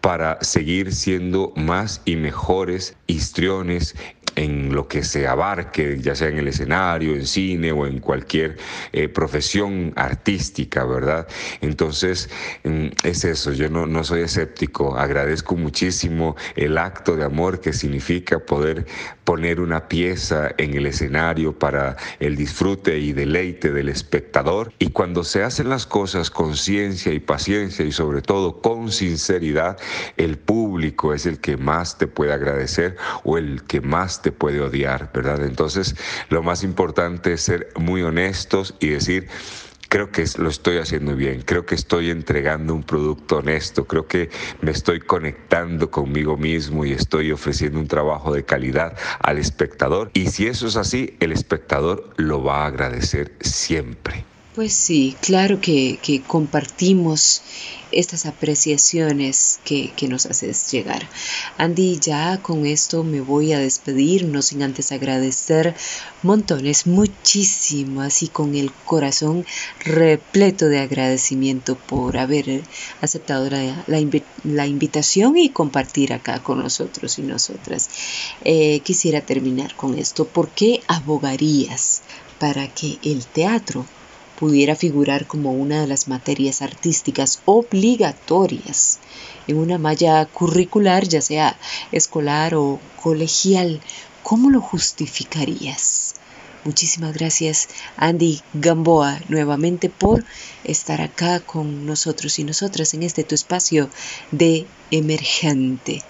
para 0.00 0.38
seguir 0.42 0.94
siendo 0.94 1.52
más 1.56 2.02
y 2.04 2.16
mejores 2.16 2.96
histriones 3.06 3.94
en 4.36 4.74
lo 4.74 4.86
que 4.86 5.02
se 5.02 5.26
abarque, 5.26 5.98
ya 6.00 6.14
sea 6.14 6.28
en 6.28 6.38
el 6.38 6.48
escenario, 6.48 7.14
en 7.14 7.26
cine 7.26 7.72
o 7.72 7.86
en 7.86 7.98
cualquier 7.98 8.56
eh, 8.92 9.08
profesión 9.08 9.92
artística, 9.96 10.84
¿verdad? 10.84 11.26
Entonces, 11.60 12.30
mm, 12.64 12.86
es 13.02 13.24
eso, 13.24 13.52
yo 13.52 13.68
no, 13.68 13.86
no 13.86 14.04
soy 14.04 14.20
escéptico, 14.20 14.96
agradezco 14.96 15.56
muchísimo 15.56 16.36
el 16.54 16.78
acto 16.78 17.16
de 17.16 17.24
amor 17.24 17.60
que 17.60 17.72
significa 17.72 18.38
poder 18.38 18.86
poner 19.24 19.60
una 19.60 19.88
pieza 19.88 20.50
en 20.56 20.74
el 20.74 20.86
escenario 20.86 21.58
para 21.58 21.96
el 22.20 22.36
disfrute 22.36 22.98
y 22.98 23.12
deleite 23.12 23.72
del 23.72 23.88
espectador. 23.88 24.72
Y 24.78 24.90
cuando 24.90 25.24
se 25.24 25.42
hacen 25.42 25.68
las 25.68 25.84
cosas 25.84 26.30
con 26.30 26.56
ciencia 26.56 27.12
y 27.12 27.18
paciencia 27.18 27.84
y 27.84 27.90
sobre 27.90 28.22
todo 28.22 28.60
con 28.60 28.92
sinceridad, 28.92 29.78
el 30.16 30.38
público 30.38 31.12
es 31.12 31.26
el 31.26 31.40
que 31.40 31.56
más 31.56 31.98
te 31.98 32.06
puede 32.06 32.32
agradecer 32.32 32.96
o 33.24 33.36
el 33.36 33.64
que 33.64 33.80
más 33.80 34.22
te 34.22 34.25
puede 34.32 34.60
odiar, 34.60 35.10
¿verdad? 35.12 35.44
Entonces, 35.44 35.96
lo 36.28 36.42
más 36.42 36.62
importante 36.62 37.32
es 37.32 37.42
ser 37.42 37.68
muy 37.76 38.02
honestos 38.02 38.74
y 38.80 38.88
decir, 38.88 39.28
creo 39.88 40.10
que 40.10 40.24
lo 40.38 40.48
estoy 40.48 40.78
haciendo 40.78 41.14
bien, 41.14 41.42
creo 41.42 41.64
que 41.66 41.74
estoy 41.74 42.10
entregando 42.10 42.74
un 42.74 42.82
producto 42.82 43.38
honesto, 43.38 43.86
creo 43.86 44.06
que 44.06 44.30
me 44.60 44.70
estoy 44.70 45.00
conectando 45.00 45.90
conmigo 45.90 46.36
mismo 46.36 46.84
y 46.84 46.92
estoy 46.92 47.32
ofreciendo 47.32 47.78
un 47.78 47.88
trabajo 47.88 48.32
de 48.32 48.44
calidad 48.44 48.96
al 49.20 49.38
espectador. 49.38 50.10
Y 50.14 50.28
si 50.28 50.46
eso 50.46 50.66
es 50.66 50.76
así, 50.76 51.16
el 51.20 51.32
espectador 51.32 52.10
lo 52.16 52.42
va 52.42 52.64
a 52.64 52.66
agradecer 52.66 53.32
siempre. 53.40 54.24
Pues 54.56 54.72
sí, 54.72 55.14
claro 55.20 55.60
que, 55.60 56.22
compartimos 56.26 57.42
estas 57.96 58.26
apreciaciones 58.26 59.60
que, 59.64 59.92
nos 60.08 60.26
haces 60.26 60.70
llegar. 60.70 61.08
Andy, 61.58 61.98
ya 61.98 62.38
con 62.40 62.64
esto 62.64 63.02
me 63.02 63.20
voy 63.20 63.52
a 63.52 63.58
despedir, 63.58 64.24
no 64.24 64.40
sin 64.40 64.62
antes 64.62 64.92
agradecer 64.92 65.74
montones, 66.22 66.86
muchísimo, 66.86 68.02
así 68.02 68.28
con 68.28 68.54
el 68.54 68.72
corazón 68.72 69.44
repleto 69.84 70.68
de 70.68 70.78
agradecimiento 70.78 71.76
por 71.76 72.18
haber 72.18 72.62
aceptado 73.00 73.50
la, 73.50 74.66
invitación 74.66 75.36
y 75.36 75.50
compartir 75.50 76.12
acá 76.12 76.42
con 76.42 76.60
nosotros 76.60 77.18
y 77.18 77.22
nosotras. 77.22 77.88
Eh, 78.44 78.80
quisiera 78.80 79.20
terminar 79.20 79.74
con 79.74 79.98
esto. 79.98 80.26
¿Por 80.26 80.50
qué 80.50 80.82
abogarías 80.86 82.02
para 82.38 82.68
que 82.68 82.98
el 83.02 83.26
teatro 83.26 83.86
pudiera 84.38 84.76
figurar 84.76 85.26
como 85.26 85.52
una 85.52 85.80
de 85.80 85.86
las 85.86 86.08
materias 86.08 86.62
artísticas 86.62 87.40
obligatorias 87.44 88.98
en 89.46 89.58
una 89.58 89.78
malla 89.78 90.24
curricular, 90.26 91.04
ya 91.08 91.20
sea 91.20 91.56
escolar 91.92 92.54
o 92.54 92.78
colegial. 93.02 93.80
¿Cómo 94.22 94.50
lo 94.50 94.60
justificarías? 94.60 96.14
Muchísimas 96.64 97.14
gracias 97.14 97.68
Andy 97.96 98.42
Gamboa 98.52 99.20
nuevamente 99.28 99.88
por 99.88 100.24
estar 100.64 101.00
acá 101.00 101.38
con 101.38 101.86
nosotros 101.86 102.40
y 102.40 102.44
nosotras 102.44 102.92
en 102.92 103.04
este 103.04 103.22
tu 103.22 103.36
espacio 103.36 103.88
de 104.32 104.66
emergente. 104.90 106.02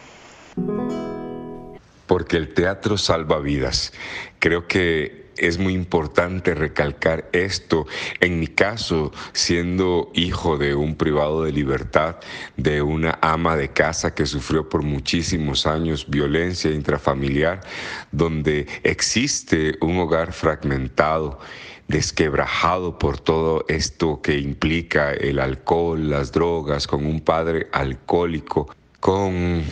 Porque 2.06 2.38
el 2.38 2.54
teatro 2.54 2.96
salva 2.96 3.38
vidas. 3.38 3.92
Creo 4.38 4.66
que 4.66 5.25
es 5.38 5.58
muy 5.58 5.74
importante 5.74 6.54
recalcar 6.54 7.28
esto. 7.32 7.86
En 8.20 8.40
mi 8.40 8.46
caso, 8.46 9.12
siendo 9.32 10.10
hijo 10.14 10.58
de 10.58 10.74
un 10.74 10.96
privado 10.96 11.44
de 11.44 11.52
libertad, 11.52 12.16
de 12.56 12.82
una 12.82 13.18
ama 13.22 13.56
de 13.56 13.68
casa 13.68 14.14
que 14.14 14.26
sufrió 14.26 14.68
por 14.68 14.82
muchísimos 14.82 15.66
años 15.66 16.06
violencia 16.08 16.70
intrafamiliar, 16.70 17.60
donde 18.12 18.66
existe 18.82 19.76
un 19.80 19.98
hogar 19.98 20.32
fragmentado 20.32 21.38
desquebrajado 21.88 22.98
por 22.98 23.18
todo 23.20 23.64
esto 23.68 24.20
que 24.20 24.38
implica 24.38 25.12
el 25.12 25.38
alcohol, 25.38 26.10
las 26.10 26.32
drogas, 26.32 26.86
con 26.86 27.06
un 27.06 27.20
padre 27.20 27.68
alcohólico, 27.72 28.74
con 29.00 29.62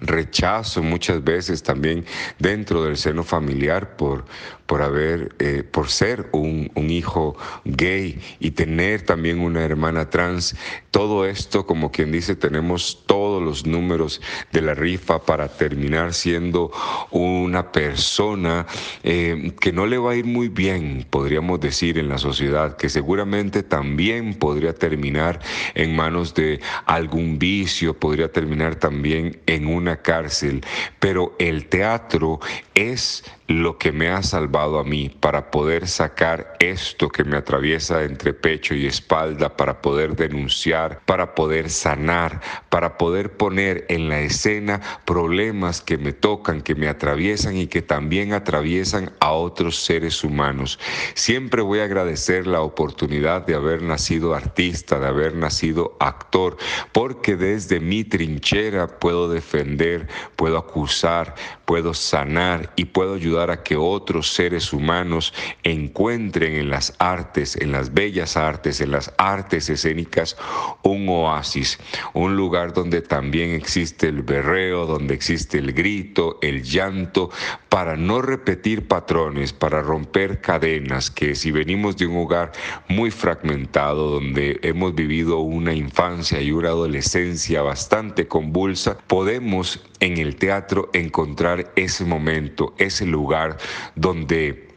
rechazo 0.00 0.82
muchas 0.82 1.22
veces 1.24 1.62
también 1.62 2.04
dentro 2.38 2.84
del 2.84 2.96
seno 2.96 3.22
familiar 3.22 3.96
por, 3.96 4.24
por 4.66 4.82
haber, 4.82 5.34
eh, 5.38 5.62
por 5.62 5.88
ser 5.88 6.28
un, 6.32 6.70
un, 6.74 6.90
hijo 6.90 7.36
gay 7.64 8.20
y 8.40 8.50
tener 8.52 9.02
también 9.02 9.40
una 9.40 9.64
hermana 9.64 10.10
trans. 10.10 10.56
Todo 10.90 11.26
esto, 11.26 11.66
como 11.66 11.92
quien 11.92 12.10
dice, 12.10 12.36
tenemos 12.36 13.04
todos 13.06 13.42
los 13.42 13.66
números 13.66 14.20
de 14.52 14.62
la 14.62 14.74
rifa 14.74 15.22
para 15.22 15.48
terminar 15.48 16.14
siendo 16.14 16.72
una 17.10 17.70
persona 17.70 18.66
eh, 19.02 19.52
que 19.60 19.72
no 19.72 19.86
le 19.86 19.98
va 19.98 20.12
a 20.12 20.16
ir 20.16 20.24
muy 20.24 20.48
bien, 20.48 21.06
podríamos 21.08 21.60
decir, 21.60 21.98
en 21.98 22.08
la 22.08 22.18
sociedad, 22.18 22.76
que 22.76 22.88
seguramente 22.88 23.62
también 23.62 24.34
podría 24.34 24.74
terminar 24.74 25.40
en 25.74 25.94
manos 25.94 26.34
de 26.34 26.60
algún 26.86 27.38
vicio, 27.38 27.98
podría 27.98 28.32
terminar 28.32 28.76
también 28.76 29.40
en 29.46 29.66
una 29.66 29.85
cárcel. 29.94 30.64
Pero 30.98 31.36
el 31.38 31.68
teatro 31.68 32.40
es 32.74 33.22
lo 33.48 33.78
que 33.78 33.92
me 33.92 34.08
ha 34.08 34.22
salvado 34.22 34.78
a 34.78 34.84
mí 34.84 35.08
para 35.08 35.50
poder 35.50 35.86
sacar 35.86 36.56
esto 36.58 37.08
que 37.08 37.22
me 37.22 37.36
atraviesa 37.36 38.02
entre 38.02 38.32
pecho 38.32 38.74
y 38.74 38.86
espalda, 38.86 39.56
para 39.56 39.80
poder 39.80 40.16
denunciar, 40.16 41.00
para 41.04 41.34
poder 41.34 41.70
sanar, 41.70 42.40
para 42.70 42.98
poder 42.98 43.36
poner 43.36 43.86
en 43.88 44.08
la 44.08 44.20
escena 44.20 44.80
problemas 45.04 45.80
que 45.80 45.96
me 45.96 46.12
tocan, 46.12 46.60
que 46.60 46.74
me 46.74 46.88
atraviesan 46.88 47.56
y 47.56 47.68
que 47.68 47.82
también 47.82 48.32
atraviesan 48.32 49.12
a 49.20 49.32
otros 49.32 49.76
seres 49.76 50.24
humanos. 50.24 50.80
Siempre 51.14 51.62
voy 51.62 51.80
a 51.80 51.84
agradecer 51.84 52.46
la 52.46 52.62
oportunidad 52.62 53.46
de 53.46 53.54
haber 53.54 53.82
nacido 53.82 54.34
artista, 54.34 54.98
de 54.98 55.06
haber 55.06 55.36
nacido 55.36 55.96
actor, 56.00 56.56
porque 56.92 57.36
desde 57.36 57.78
mi 57.78 58.02
trinchera 58.02 58.98
puedo 58.98 59.28
defender, 59.28 60.08
puedo 60.34 60.58
acusar, 60.58 61.34
puedo 61.64 61.94
sanar 61.94 62.72
y 62.76 62.86
puedo 62.86 63.14
ayudar 63.14 63.35
a 63.36 63.62
que 63.62 63.76
otros 63.76 64.32
seres 64.32 64.72
humanos 64.72 65.34
encuentren 65.62 66.54
en 66.54 66.70
las 66.70 66.94
artes, 66.98 67.56
en 67.56 67.70
las 67.70 67.92
bellas 67.92 68.36
artes, 68.36 68.80
en 68.80 68.90
las 68.90 69.12
artes 69.18 69.68
escénicas, 69.68 70.36
un 70.82 71.08
oasis, 71.08 71.78
un 72.14 72.34
lugar 72.34 72.72
donde 72.72 73.02
también 73.02 73.50
existe 73.50 74.08
el 74.08 74.22
berreo, 74.22 74.86
donde 74.86 75.14
existe 75.14 75.58
el 75.58 75.72
grito, 75.72 76.38
el 76.40 76.62
llanto, 76.62 77.30
para 77.68 77.96
no 77.96 78.22
repetir 78.22 78.88
patrones, 78.88 79.52
para 79.52 79.82
romper 79.82 80.40
cadenas, 80.40 81.10
que 81.10 81.34
si 81.34 81.50
venimos 81.50 81.96
de 81.98 82.06
un 82.06 82.16
hogar 82.16 82.52
muy 82.88 83.10
fragmentado, 83.10 84.10
donde 84.10 84.58
hemos 84.62 84.94
vivido 84.94 85.40
una 85.40 85.74
infancia 85.74 86.40
y 86.40 86.52
una 86.52 86.70
adolescencia 86.70 87.60
bastante 87.60 88.26
convulsa, 88.26 88.96
podemos 89.06 89.84
en 90.00 90.18
el 90.18 90.36
teatro 90.36 90.88
encontrar 90.92 91.72
ese 91.76 92.04
momento, 92.04 92.74
ese 92.78 93.04
lugar 93.06 93.25
donde 93.94 94.68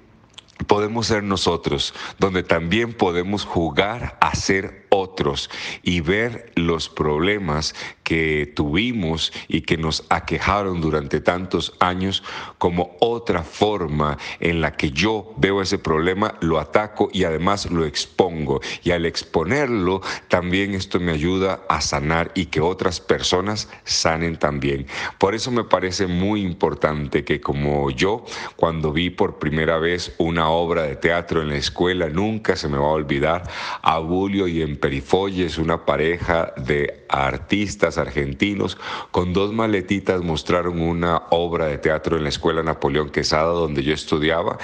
podemos 0.68 1.08
ser 1.08 1.24
nosotros, 1.24 1.94
donde 2.18 2.44
también 2.44 2.94
podemos 2.94 3.46
jugar 3.46 4.18
a 4.20 4.36
ser 4.36 4.88
otros 4.90 5.50
y 5.84 6.02
ver 6.02 6.52
los 6.56 6.90
problemas 6.90 7.76
que 8.04 8.52
tuvimos 8.56 9.32
y 9.48 9.62
que 9.62 9.78
nos 9.78 10.04
aquejaron 10.10 10.82
durante 10.82 11.22
tantos 11.22 11.76
años 11.80 12.24
como 12.58 12.98
otra 13.00 13.44
forma 13.44 14.18
en 14.40 14.62
la 14.62 14.76
que 14.76 14.90
yo 14.90 15.32
veo 15.38 15.62
ese 15.62 15.78
problema, 15.78 16.36
lo 16.42 16.60
ataco 16.60 17.10
y 17.14 17.24
además 17.24 17.70
lo 17.70 17.86
expongo. 17.86 18.62
Y 18.84 18.92
al 18.92 19.06
exponerlo, 19.06 20.02
también 20.28 20.74
esto 20.74 21.00
me 21.00 21.12
ayuda 21.12 21.62
a 21.70 21.82
sanar 21.82 22.32
y 22.34 22.48
que 22.48 22.62
otras 22.62 23.00
personas 23.00 23.70
sanen 23.84 24.38
también. 24.38 24.88
Por 25.20 25.36
eso 25.36 25.52
me 25.52 25.64
parece 25.64 26.08
muy 26.08 26.42
importante 26.42 27.24
que 27.24 27.40
como 27.40 27.92
yo, 27.92 28.26
cuando 28.56 28.92
vi 28.92 29.12
por 29.12 29.38
primera 29.38 29.78
vez 29.78 30.16
una 30.18 30.50
obra 30.50 30.82
de 30.84 30.96
teatro 30.96 31.44
en 31.44 31.50
la 31.50 31.58
escuela, 31.58 32.10
nunca 32.10 32.56
se 32.56 32.68
me 32.68 32.78
va 32.78 32.88
a 32.88 32.94
olvidar 32.94 33.44
a 33.84 34.00
Bulio 34.00 34.48
y 34.48 34.64
en 34.64 34.79
Perifolles, 34.80 35.58
una 35.58 35.86
pareja 35.86 36.54
de 36.58 37.06
artistas 37.10 37.98
argentinos 37.98 38.78
con 39.12 39.34
dos 39.34 39.54
maletitas 39.54 40.22
mostraron 40.22 40.80
una 40.82 41.24
obra 41.32 41.66
de 41.66 41.78
teatro 41.78 42.18
en 42.18 42.24
la 42.24 42.30
Escuela 42.30 42.64
Napoleón 42.64 43.10
Quesada 43.10 43.52
donde 43.52 43.84
yo 43.84 43.94
estudiaba. 43.94 44.58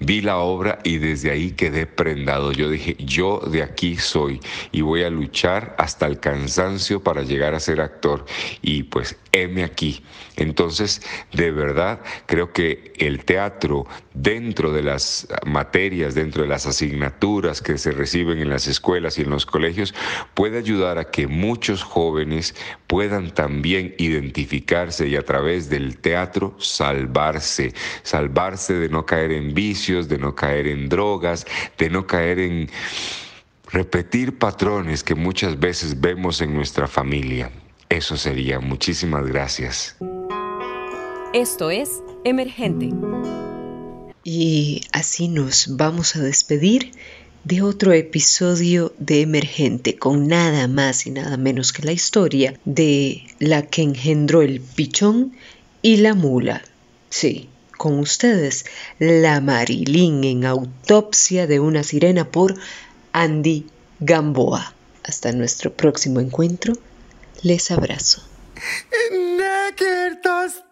Vi 0.00 0.20
la 0.20 0.38
obra 0.38 0.78
y 0.84 0.98
desde 0.98 1.30
ahí 1.30 1.52
quedé 1.52 1.86
prendado. 1.86 2.52
Yo 2.52 2.68
dije, 2.68 2.96
yo 2.98 3.40
de 3.40 3.62
aquí 3.62 3.96
soy 3.96 4.40
y 4.72 4.80
voy 4.80 5.02
a 5.04 5.10
luchar 5.10 5.74
hasta 5.78 6.06
el 6.06 6.20
cansancio 6.20 7.02
para 7.02 7.22
llegar 7.22 7.54
a 7.54 7.60
ser 7.60 7.80
actor. 7.80 8.24
Y 8.62 8.84
pues 8.84 9.16
heme 9.34 9.64
aquí. 9.64 10.02
Entonces, 10.36 11.02
de 11.32 11.50
verdad, 11.50 12.00
creo 12.26 12.52
que 12.52 12.92
el 12.98 13.24
teatro 13.24 13.86
dentro 14.14 14.72
de 14.72 14.82
las 14.82 15.28
materias, 15.44 16.14
dentro 16.14 16.42
de 16.42 16.48
las 16.48 16.66
asignaturas 16.66 17.60
que 17.60 17.76
se 17.76 17.90
reciben 17.90 18.38
en 18.38 18.48
las 18.48 18.66
escuelas 18.68 19.18
y 19.18 19.22
en 19.22 19.30
los 19.30 19.44
colegios, 19.44 19.94
puede 20.34 20.58
ayudar 20.58 20.98
a 20.98 21.10
que 21.10 21.26
muchos 21.26 21.82
jóvenes 21.82 22.54
puedan 22.86 23.32
también 23.34 23.94
identificarse 23.98 25.08
y 25.08 25.16
a 25.16 25.24
través 25.24 25.68
del 25.68 25.98
teatro 25.98 26.54
salvarse, 26.58 27.74
salvarse 28.02 28.74
de 28.74 28.88
no 28.88 29.04
caer 29.04 29.32
en 29.32 29.52
vicios, 29.52 30.08
de 30.08 30.18
no 30.18 30.34
caer 30.34 30.68
en 30.68 30.88
drogas, 30.88 31.46
de 31.76 31.90
no 31.90 32.06
caer 32.06 32.38
en 32.38 32.70
repetir 33.72 34.38
patrones 34.38 35.02
que 35.02 35.16
muchas 35.16 35.58
veces 35.58 36.00
vemos 36.00 36.40
en 36.40 36.54
nuestra 36.54 36.86
familia. 36.86 37.50
Eso 37.94 38.16
sería. 38.16 38.58
Muchísimas 38.58 39.24
gracias. 39.24 39.94
Esto 41.32 41.70
es 41.70 41.88
Emergente. 42.24 42.90
Y 44.24 44.80
así 44.90 45.28
nos 45.28 45.76
vamos 45.76 46.16
a 46.16 46.20
despedir 46.20 46.90
de 47.44 47.62
otro 47.62 47.92
episodio 47.92 48.92
de 48.98 49.20
Emergente 49.20 49.96
con 49.96 50.26
nada 50.26 50.66
más 50.66 51.06
y 51.06 51.12
nada 51.12 51.36
menos 51.36 51.72
que 51.72 51.84
la 51.84 51.92
historia 51.92 52.58
de 52.64 53.22
la 53.38 53.62
que 53.62 53.82
engendró 53.82 54.42
el 54.42 54.60
pichón 54.60 55.36
y 55.80 55.98
la 55.98 56.14
mula. 56.14 56.64
Sí, 57.10 57.48
con 57.78 58.00
ustedes, 58.00 58.64
la 58.98 59.40
Marilyn 59.40 60.24
en 60.24 60.46
autopsia 60.46 61.46
de 61.46 61.60
una 61.60 61.84
sirena 61.84 62.28
por 62.28 62.56
Andy 63.12 63.66
Gamboa. 64.00 64.74
Hasta 65.04 65.30
nuestro 65.30 65.72
próximo 65.72 66.18
encuentro. 66.18 66.74
Les 67.44 67.70
abrazo. 67.70 68.22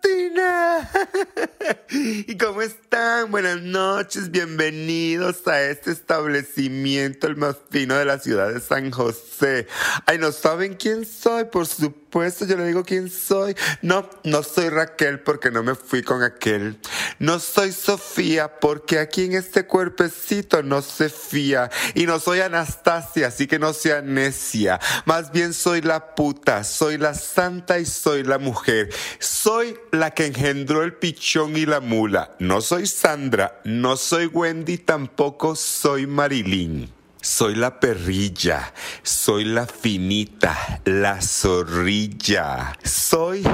¿Y 1.90 2.36
cómo 2.36 2.62
están? 2.62 3.30
Buenas 3.30 3.60
noches, 3.60 4.30
bienvenidos 4.30 5.46
a 5.46 5.62
este 5.62 5.92
establecimiento, 5.92 7.26
el 7.26 7.36
más 7.36 7.56
fino 7.70 7.94
de 7.94 8.04
la 8.04 8.18
ciudad 8.18 8.52
de 8.52 8.60
San 8.60 8.90
José. 8.90 9.66
Ay, 10.06 10.18
¿no 10.18 10.32
saben 10.32 10.74
quién 10.74 11.04
soy? 11.04 11.44
Por 11.44 11.66
supuesto, 11.66 12.46
yo 12.46 12.56
le 12.56 12.66
digo 12.66 12.84
quién 12.84 13.10
soy. 13.10 13.54
No, 13.82 14.08
no 14.24 14.42
soy 14.42 14.68
Raquel 14.70 15.20
porque 15.20 15.50
no 15.50 15.62
me 15.62 15.74
fui 15.74 16.02
con 16.02 16.22
aquel. 16.22 16.78
No 17.18 17.38
soy 17.38 17.72
Sofía 17.72 18.58
porque 18.60 18.98
aquí 18.98 19.24
en 19.24 19.34
este 19.34 19.66
cuerpecito 19.66 20.62
no 20.62 20.82
se 20.82 21.08
fía. 21.08 21.70
Y 21.94 22.06
no 22.06 22.18
soy 22.18 22.40
Anastasia, 22.40 23.28
así 23.28 23.46
que 23.46 23.58
no 23.58 23.72
sea 23.72 24.02
necia. 24.02 24.80
Más 25.04 25.30
bien 25.32 25.54
soy 25.54 25.82
la 25.82 26.14
puta, 26.14 26.64
soy 26.64 26.98
la 26.98 27.14
santa 27.14 27.78
y 27.78 27.86
soy 27.86 28.24
la 28.24 28.38
mujer. 28.38 28.90
Soy 29.18 29.76
la 29.92 30.12
que 30.12 30.24
engendró 30.26 30.82
el 30.82 30.94
pichón 30.94 31.54
y 31.54 31.66
la 31.66 31.80
mula. 31.80 32.34
No 32.38 32.62
soy 32.62 32.86
Sandra, 32.86 33.60
no 33.64 33.98
soy 33.98 34.26
Wendy, 34.26 34.78
tampoco 34.78 35.54
soy 35.54 36.06
Marilyn. 36.06 36.90
Soy 37.24 37.54
la 37.54 37.78
perrilla, 37.78 38.74
soy 39.04 39.44
la 39.44 39.68
finita, 39.68 40.80
la 40.84 41.22
zorrilla. 41.22 42.76
Soy 42.82 43.44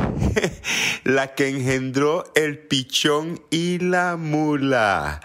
la 1.05 1.35
que 1.35 1.49
engendró 1.49 2.25
el 2.35 2.61
pichón 2.61 3.43
y 3.51 3.79
la 3.79 4.17
mula. 4.17 5.21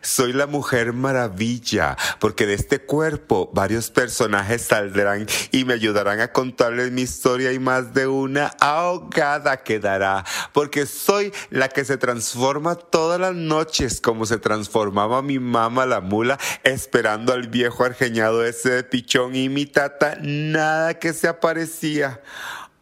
Soy 0.00 0.32
la 0.32 0.46
mujer 0.46 0.92
maravilla, 0.92 1.96
porque 2.20 2.46
de 2.46 2.54
este 2.54 2.78
cuerpo 2.78 3.50
varios 3.52 3.90
personajes 3.90 4.62
saldrán 4.62 5.26
y 5.50 5.64
me 5.64 5.74
ayudarán 5.74 6.20
a 6.20 6.32
contarles 6.32 6.92
mi 6.92 7.02
historia 7.02 7.52
y 7.52 7.58
más 7.58 7.94
de 7.94 8.06
una 8.06 8.52
ahogada 8.60 9.64
quedará, 9.64 10.24
porque 10.52 10.86
soy 10.86 11.32
la 11.50 11.68
que 11.68 11.84
se 11.84 11.96
transforma 11.96 12.76
todas 12.76 13.18
las 13.18 13.34
noches 13.34 14.00
como 14.00 14.24
se 14.24 14.38
transformaba 14.38 15.20
mi 15.20 15.40
mamá 15.40 15.84
la 15.84 16.00
mula 16.00 16.38
esperando 16.62 17.32
al 17.32 17.48
viejo 17.48 17.87
argeñado 17.88 18.44
ese 18.44 18.70
de 18.70 18.84
pichón 18.84 19.34
y 19.34 19.48
mi 19.48 19.66
tata, 19.66 20.18
nada 20.20 20.98
que 20.98 21.12
se 21.12 21.26
aparecía. 21.28 22.20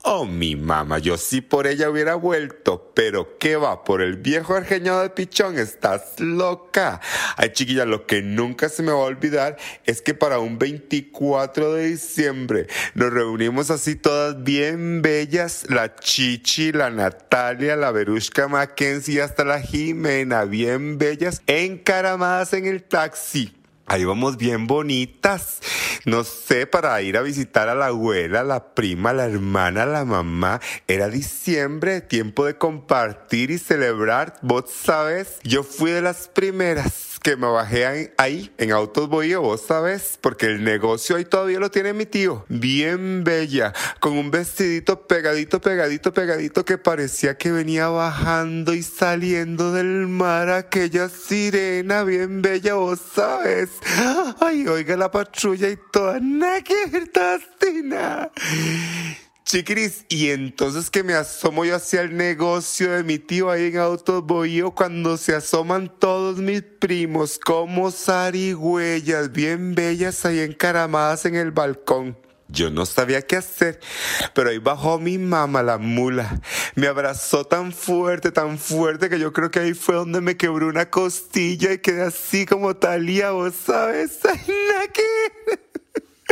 Oh, 0.08 0.24
mi 0.24 0.54
mamá, 0.54 1.00
yo 1.00 1.18
sí 1.18 1.40
por 1.40 1.66
ella 1.66 1.90
hubiera 1.90 2.14
vuelto, 2.14 2.92
pero 2.94 3.38
¿qué 3.38 3.56
va? 3.56 3.82
Por 3.82 4.02
el 4.02 4.14
viejo 4.14 4.54
argeñado 4.54 5.02
de 5.02 5.10
pichón, 5.10 5.58
estás 5.58 6.20
loca. 6.20 7.00
Ay, 7.36 7.50
chiquilla, 7.52 7.84
lo 7.86 8.06
que 8.06 8.22
nunca 8.22 8.68
se 8.68 8.84
me 8.84 8.92
va 8.92 8.98
a 8.98 9.00
olvidar 9.00 9.56
es 9.84 10.02
que 10.02 10.14
para 10.14 10.38
un 10.38 10.58
24 10.58 11.74
de 11.74 11.88
diciembre 11.88 12.68
nos 12.94 13.12
reunimos 13.12 13.72
así 13.72 13.96
todas 13.96 14.44
bien 14.44 15.02
bellas, 15.02 15.66
la 15.68 15.96
Chichi, 15.96 16.70
la 16.70 16.90
Natalia, 16.90 17.74
la 17.74 17.90
Berushka 17.90 18.46
Mackenzie 18.46 19.14
y 19.14 19.18
hasta 19.18 19.44
la 19.44 19.60
Jimena, 19.60 20.44
bien 20.44 20.98
bellas, 20.98 21.42
encaramadas 21.48 22.52
en 22.52 22.66
el 22.66 22.84
taxi. 22.84 23.55
Ahí 23.88 24.04
vamos 24.04 24.36
bien 24.36 24.66
bonitas. 24.66 25.60
No 26.04 26.24
sé, 26.24 26.66
para 26.66 27.00
ir 27.02 27.16
a 27.16 27.22
visitar 27.22 27.68
a 27.68 27.74
la 27.76 27.86
abuela, 27.86 28.42
la 28.42 28.74
prima, 28.74 29.12
la 29.12 29.26
hermana, 29.26 29.86
la 29.86 30.04
mamá. 30.04 30.60
Era 30.88 31.08
diciembre, 31.08 32.00
tiempo 32.00 32.44
de 32.44 32.58
compartir 32.58 33.52
y 33.52 33.58
celebrar. 33.58 34.34
Vos 34.42 34.64
sabes, 34.70 35.38
yo 35.44 35.62
fui 35.62 35.92
de 35.92 36.02
las 36.02 36.26
primeras 36.26 37.15
que 37.26 37.36
me 37.36 37.48
bajé 37.48 38.14
ahí 38.18 38.52
en 38.56 38.70
Autos 38.70 39.08
vos 39.08 39.60
sabes, 39.60 40.16
porque 40.20 40.46
el 40.46 40.62
negocio 40.62 41.16
ahí 41.16 41.24
todavía 41.24 41.58
lo 41.58 41.72
tiene 41.72 41.92
mi 41.92 42.06
tío. 42.06 42.44
Bien 42.48 43.24
bella, 43.24 43.72
con 43.98 44.16
un 44.16 44.30
vestidito 44.30 45.08
pegadito, 45.08 45.60
pegadito, 45.60 46.14
pegadito 46.14 46.64
que 46.64 46.78
parecía 46.78 47.36
que 47.36 47.50
venía 47.50 47.88
bajando 47.88 48.74
y 48.74 48.84
saliendo 48.84 49.72
del 49.72 50.06
mar 50.06 50.50
aquella 50.50 51.08
sirena 51.08 52.04
bien 52.04 52.42
bella, 52.42 52.74
vos 52.74 53.00
sabes. 53.12 53.70
Ay, 54.38 54.68
oiga 54.68 54.96
la 54.96 55.10
patrulla 55.10 55.68
y 55.68 55.76
toda 55.90 56.20
naquertastina. 56.20 58.30
Chiquiris, 59.46 60.04
y 60.08 60.30
entonces 60.30 60.90
que 60.90 61.04
me 61.04 61.14
asomo 61.14 61.64
yo 61.64 61.76
hacia 61.76 62.00
el 62.00 62.16
negocio 62.16 62.90
de 62.90 63.04
mi 63.04 63.20
tío 63.20 63.48
ahí 63.48 63.66
en 63.66 63.78
Autos 63.78 64.24
cuando 64.74 65.16
se 65.16 65.36
asoman 65.36 65.88
todos 66.00 66.38
mis 66.38 66.62
primos 66.62 67.38
como 67.38 67.92
zarigüeyas 67.92 69.30
bien 69.30 69.76
bellas 69.76 70.24
ahí 70.26 70.40
encaramadas 70.40 71.26
en 71.26 71.36
el 71.36 71.52
balcón. 71.52 72.18
Yo 72.48 72.70
no 72.70 72.86
sabía 72.86 73.22
qué 73.22 73.36
hacer, 73.36 73.78
pero 74.34 74.50
ahí 74.50 74.58
bajó 74.58 74.98
mi 74.98 75.16
mamá, 75.16 75.62
la 75.62 75.78
mula. 75.78 76.40
Me 76.74 76.88
abrazó 76.88 77.44
tan 77.44 77.72
fuerte, 77.72 78.32
tan 78.32 78.58
fuerte, 78.58 79.08
que 79.08 79.20
yo 79.20 79.32
creo 79.32 79.52
que 79.52 79.60
ahí 79.60 79.74
fue 79.74 79.94
donde 79.94 80.20
me 80.20 80.36
quebró 80.36 80.66
una 80.66 80.90
costilla 80.90 81.72
y 81.72 81.78
quedé 81.78 82.02
así 82.02 82.46
como 82.46 82.74
talía, 82.74 83.30
vos 83.30 83.54
sabes. 83.54 84.18
¿Qué? 84.92 85.65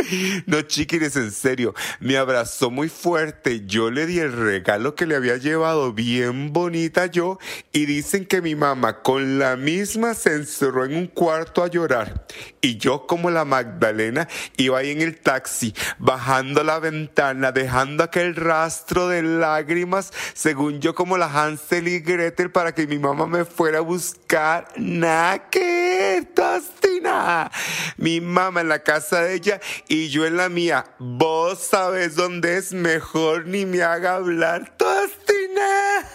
No, 0.45 0.61
chiquines, 0.61 1.15
en 1.15 1.31
serio, 1.31 1.73
me 1.99 2.17
abrazó 2.17 2.69
muy 2.69 2.89
fuerte. 2.89 3.65
Yo 3.65 3.91
le 3.91 4.05
di 4.05 4.19
el 4.19 4.31
regalo 4.31 4.95
que 4.95 5.05
le 5.05 5.15
había 5.15 5.37
llevado 5.37 5.93
bien 5.93 6.53
bonita 6.53 7.07
yo 7.07 7.39
y 7.71 7.85
dicen 7.85 8.25
que 8.25 8.41
mi 8.41 8.55
mamá 8.55 9.01
con 9.01 9.39
la 9.39 9.55
misma 9.55 10.13
se 10.13 10.33
encerró 10.33 10.85
en 10.85 10.95
un 10.95 11.07
cuarto 11.07 11.63
a 11.63 11.67
llorar. 11.67 12.25
Y 12.61 12.77
yo 12.77 13.05
como 13.07 13.29
la 13.29 13.45
Magdalena 13.45 14.27
iba 14.57 14.79
ahí 14.79 14.91
en 14.91 15.01
el 15.01 15.17
taxi, 15.17 15.73
bajando 15.99 16.63
la 16.63 16.79
ventana, 16.79 17.51
dejando 17.51 18.03
aquel 18.03 18.35
rastro 18.35 19.07
de 19.07 19.21
lágrimas, 19.23 20.11
según 20.33 20.81
yo 20.81 20.95
como 20.95 21.17
la 21.17 21.27
Hansel 21.27 21.87
y 21.87 21.99
Gretel 21.99 22.51
para 22.51 22.73
que 22.73 22.87
mi 22.87 22.97
mamá 22.97 23.27
me 23.27 23.45
fuera 23.45 23.79
a 23.79 23.81
buscar. 23.81 24.67
¡Na 24.77 25.49
que 25.49 26.27
tostina! 26.33 27.51
Mi 27.97 28.21
mamá 28.21 28.61
en 28.61 28.69
la 28.69 28.79
casa 28.79 29.21
de 29.21 29.35
ella 29.35 29.59
y 29.95 30.09
yo 30.09 30.25
en 30.25 30.37
la 30.37 30.49
mía. 30.49 30.85
Vos 30.99 31.59
sabes 31.59 32.15
dónde 32.15 32.57
es 32.57 32.73
mejor 32.73 33.47
ni 33.47 33.65
me 33.65 33.81
haga 33.81 34.15
hablar, 34.15 34.75
tostina. 34.77 36.05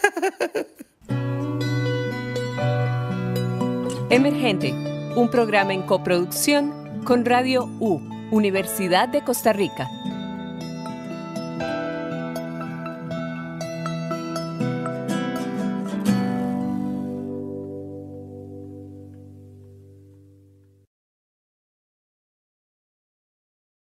Emergente, 4.11 4.73
un 5.17 5.31
programa 5.31 5.73
en 5.73 5.83
coproducción 5.83 7.03
con 7.05 7.25
Radio 7.25 7.65
U, 7.81 8.01
Universidad 8.31 9.09
de 9.09 9.23
Costa 9.23 9.53
Rica. 9.53 9.89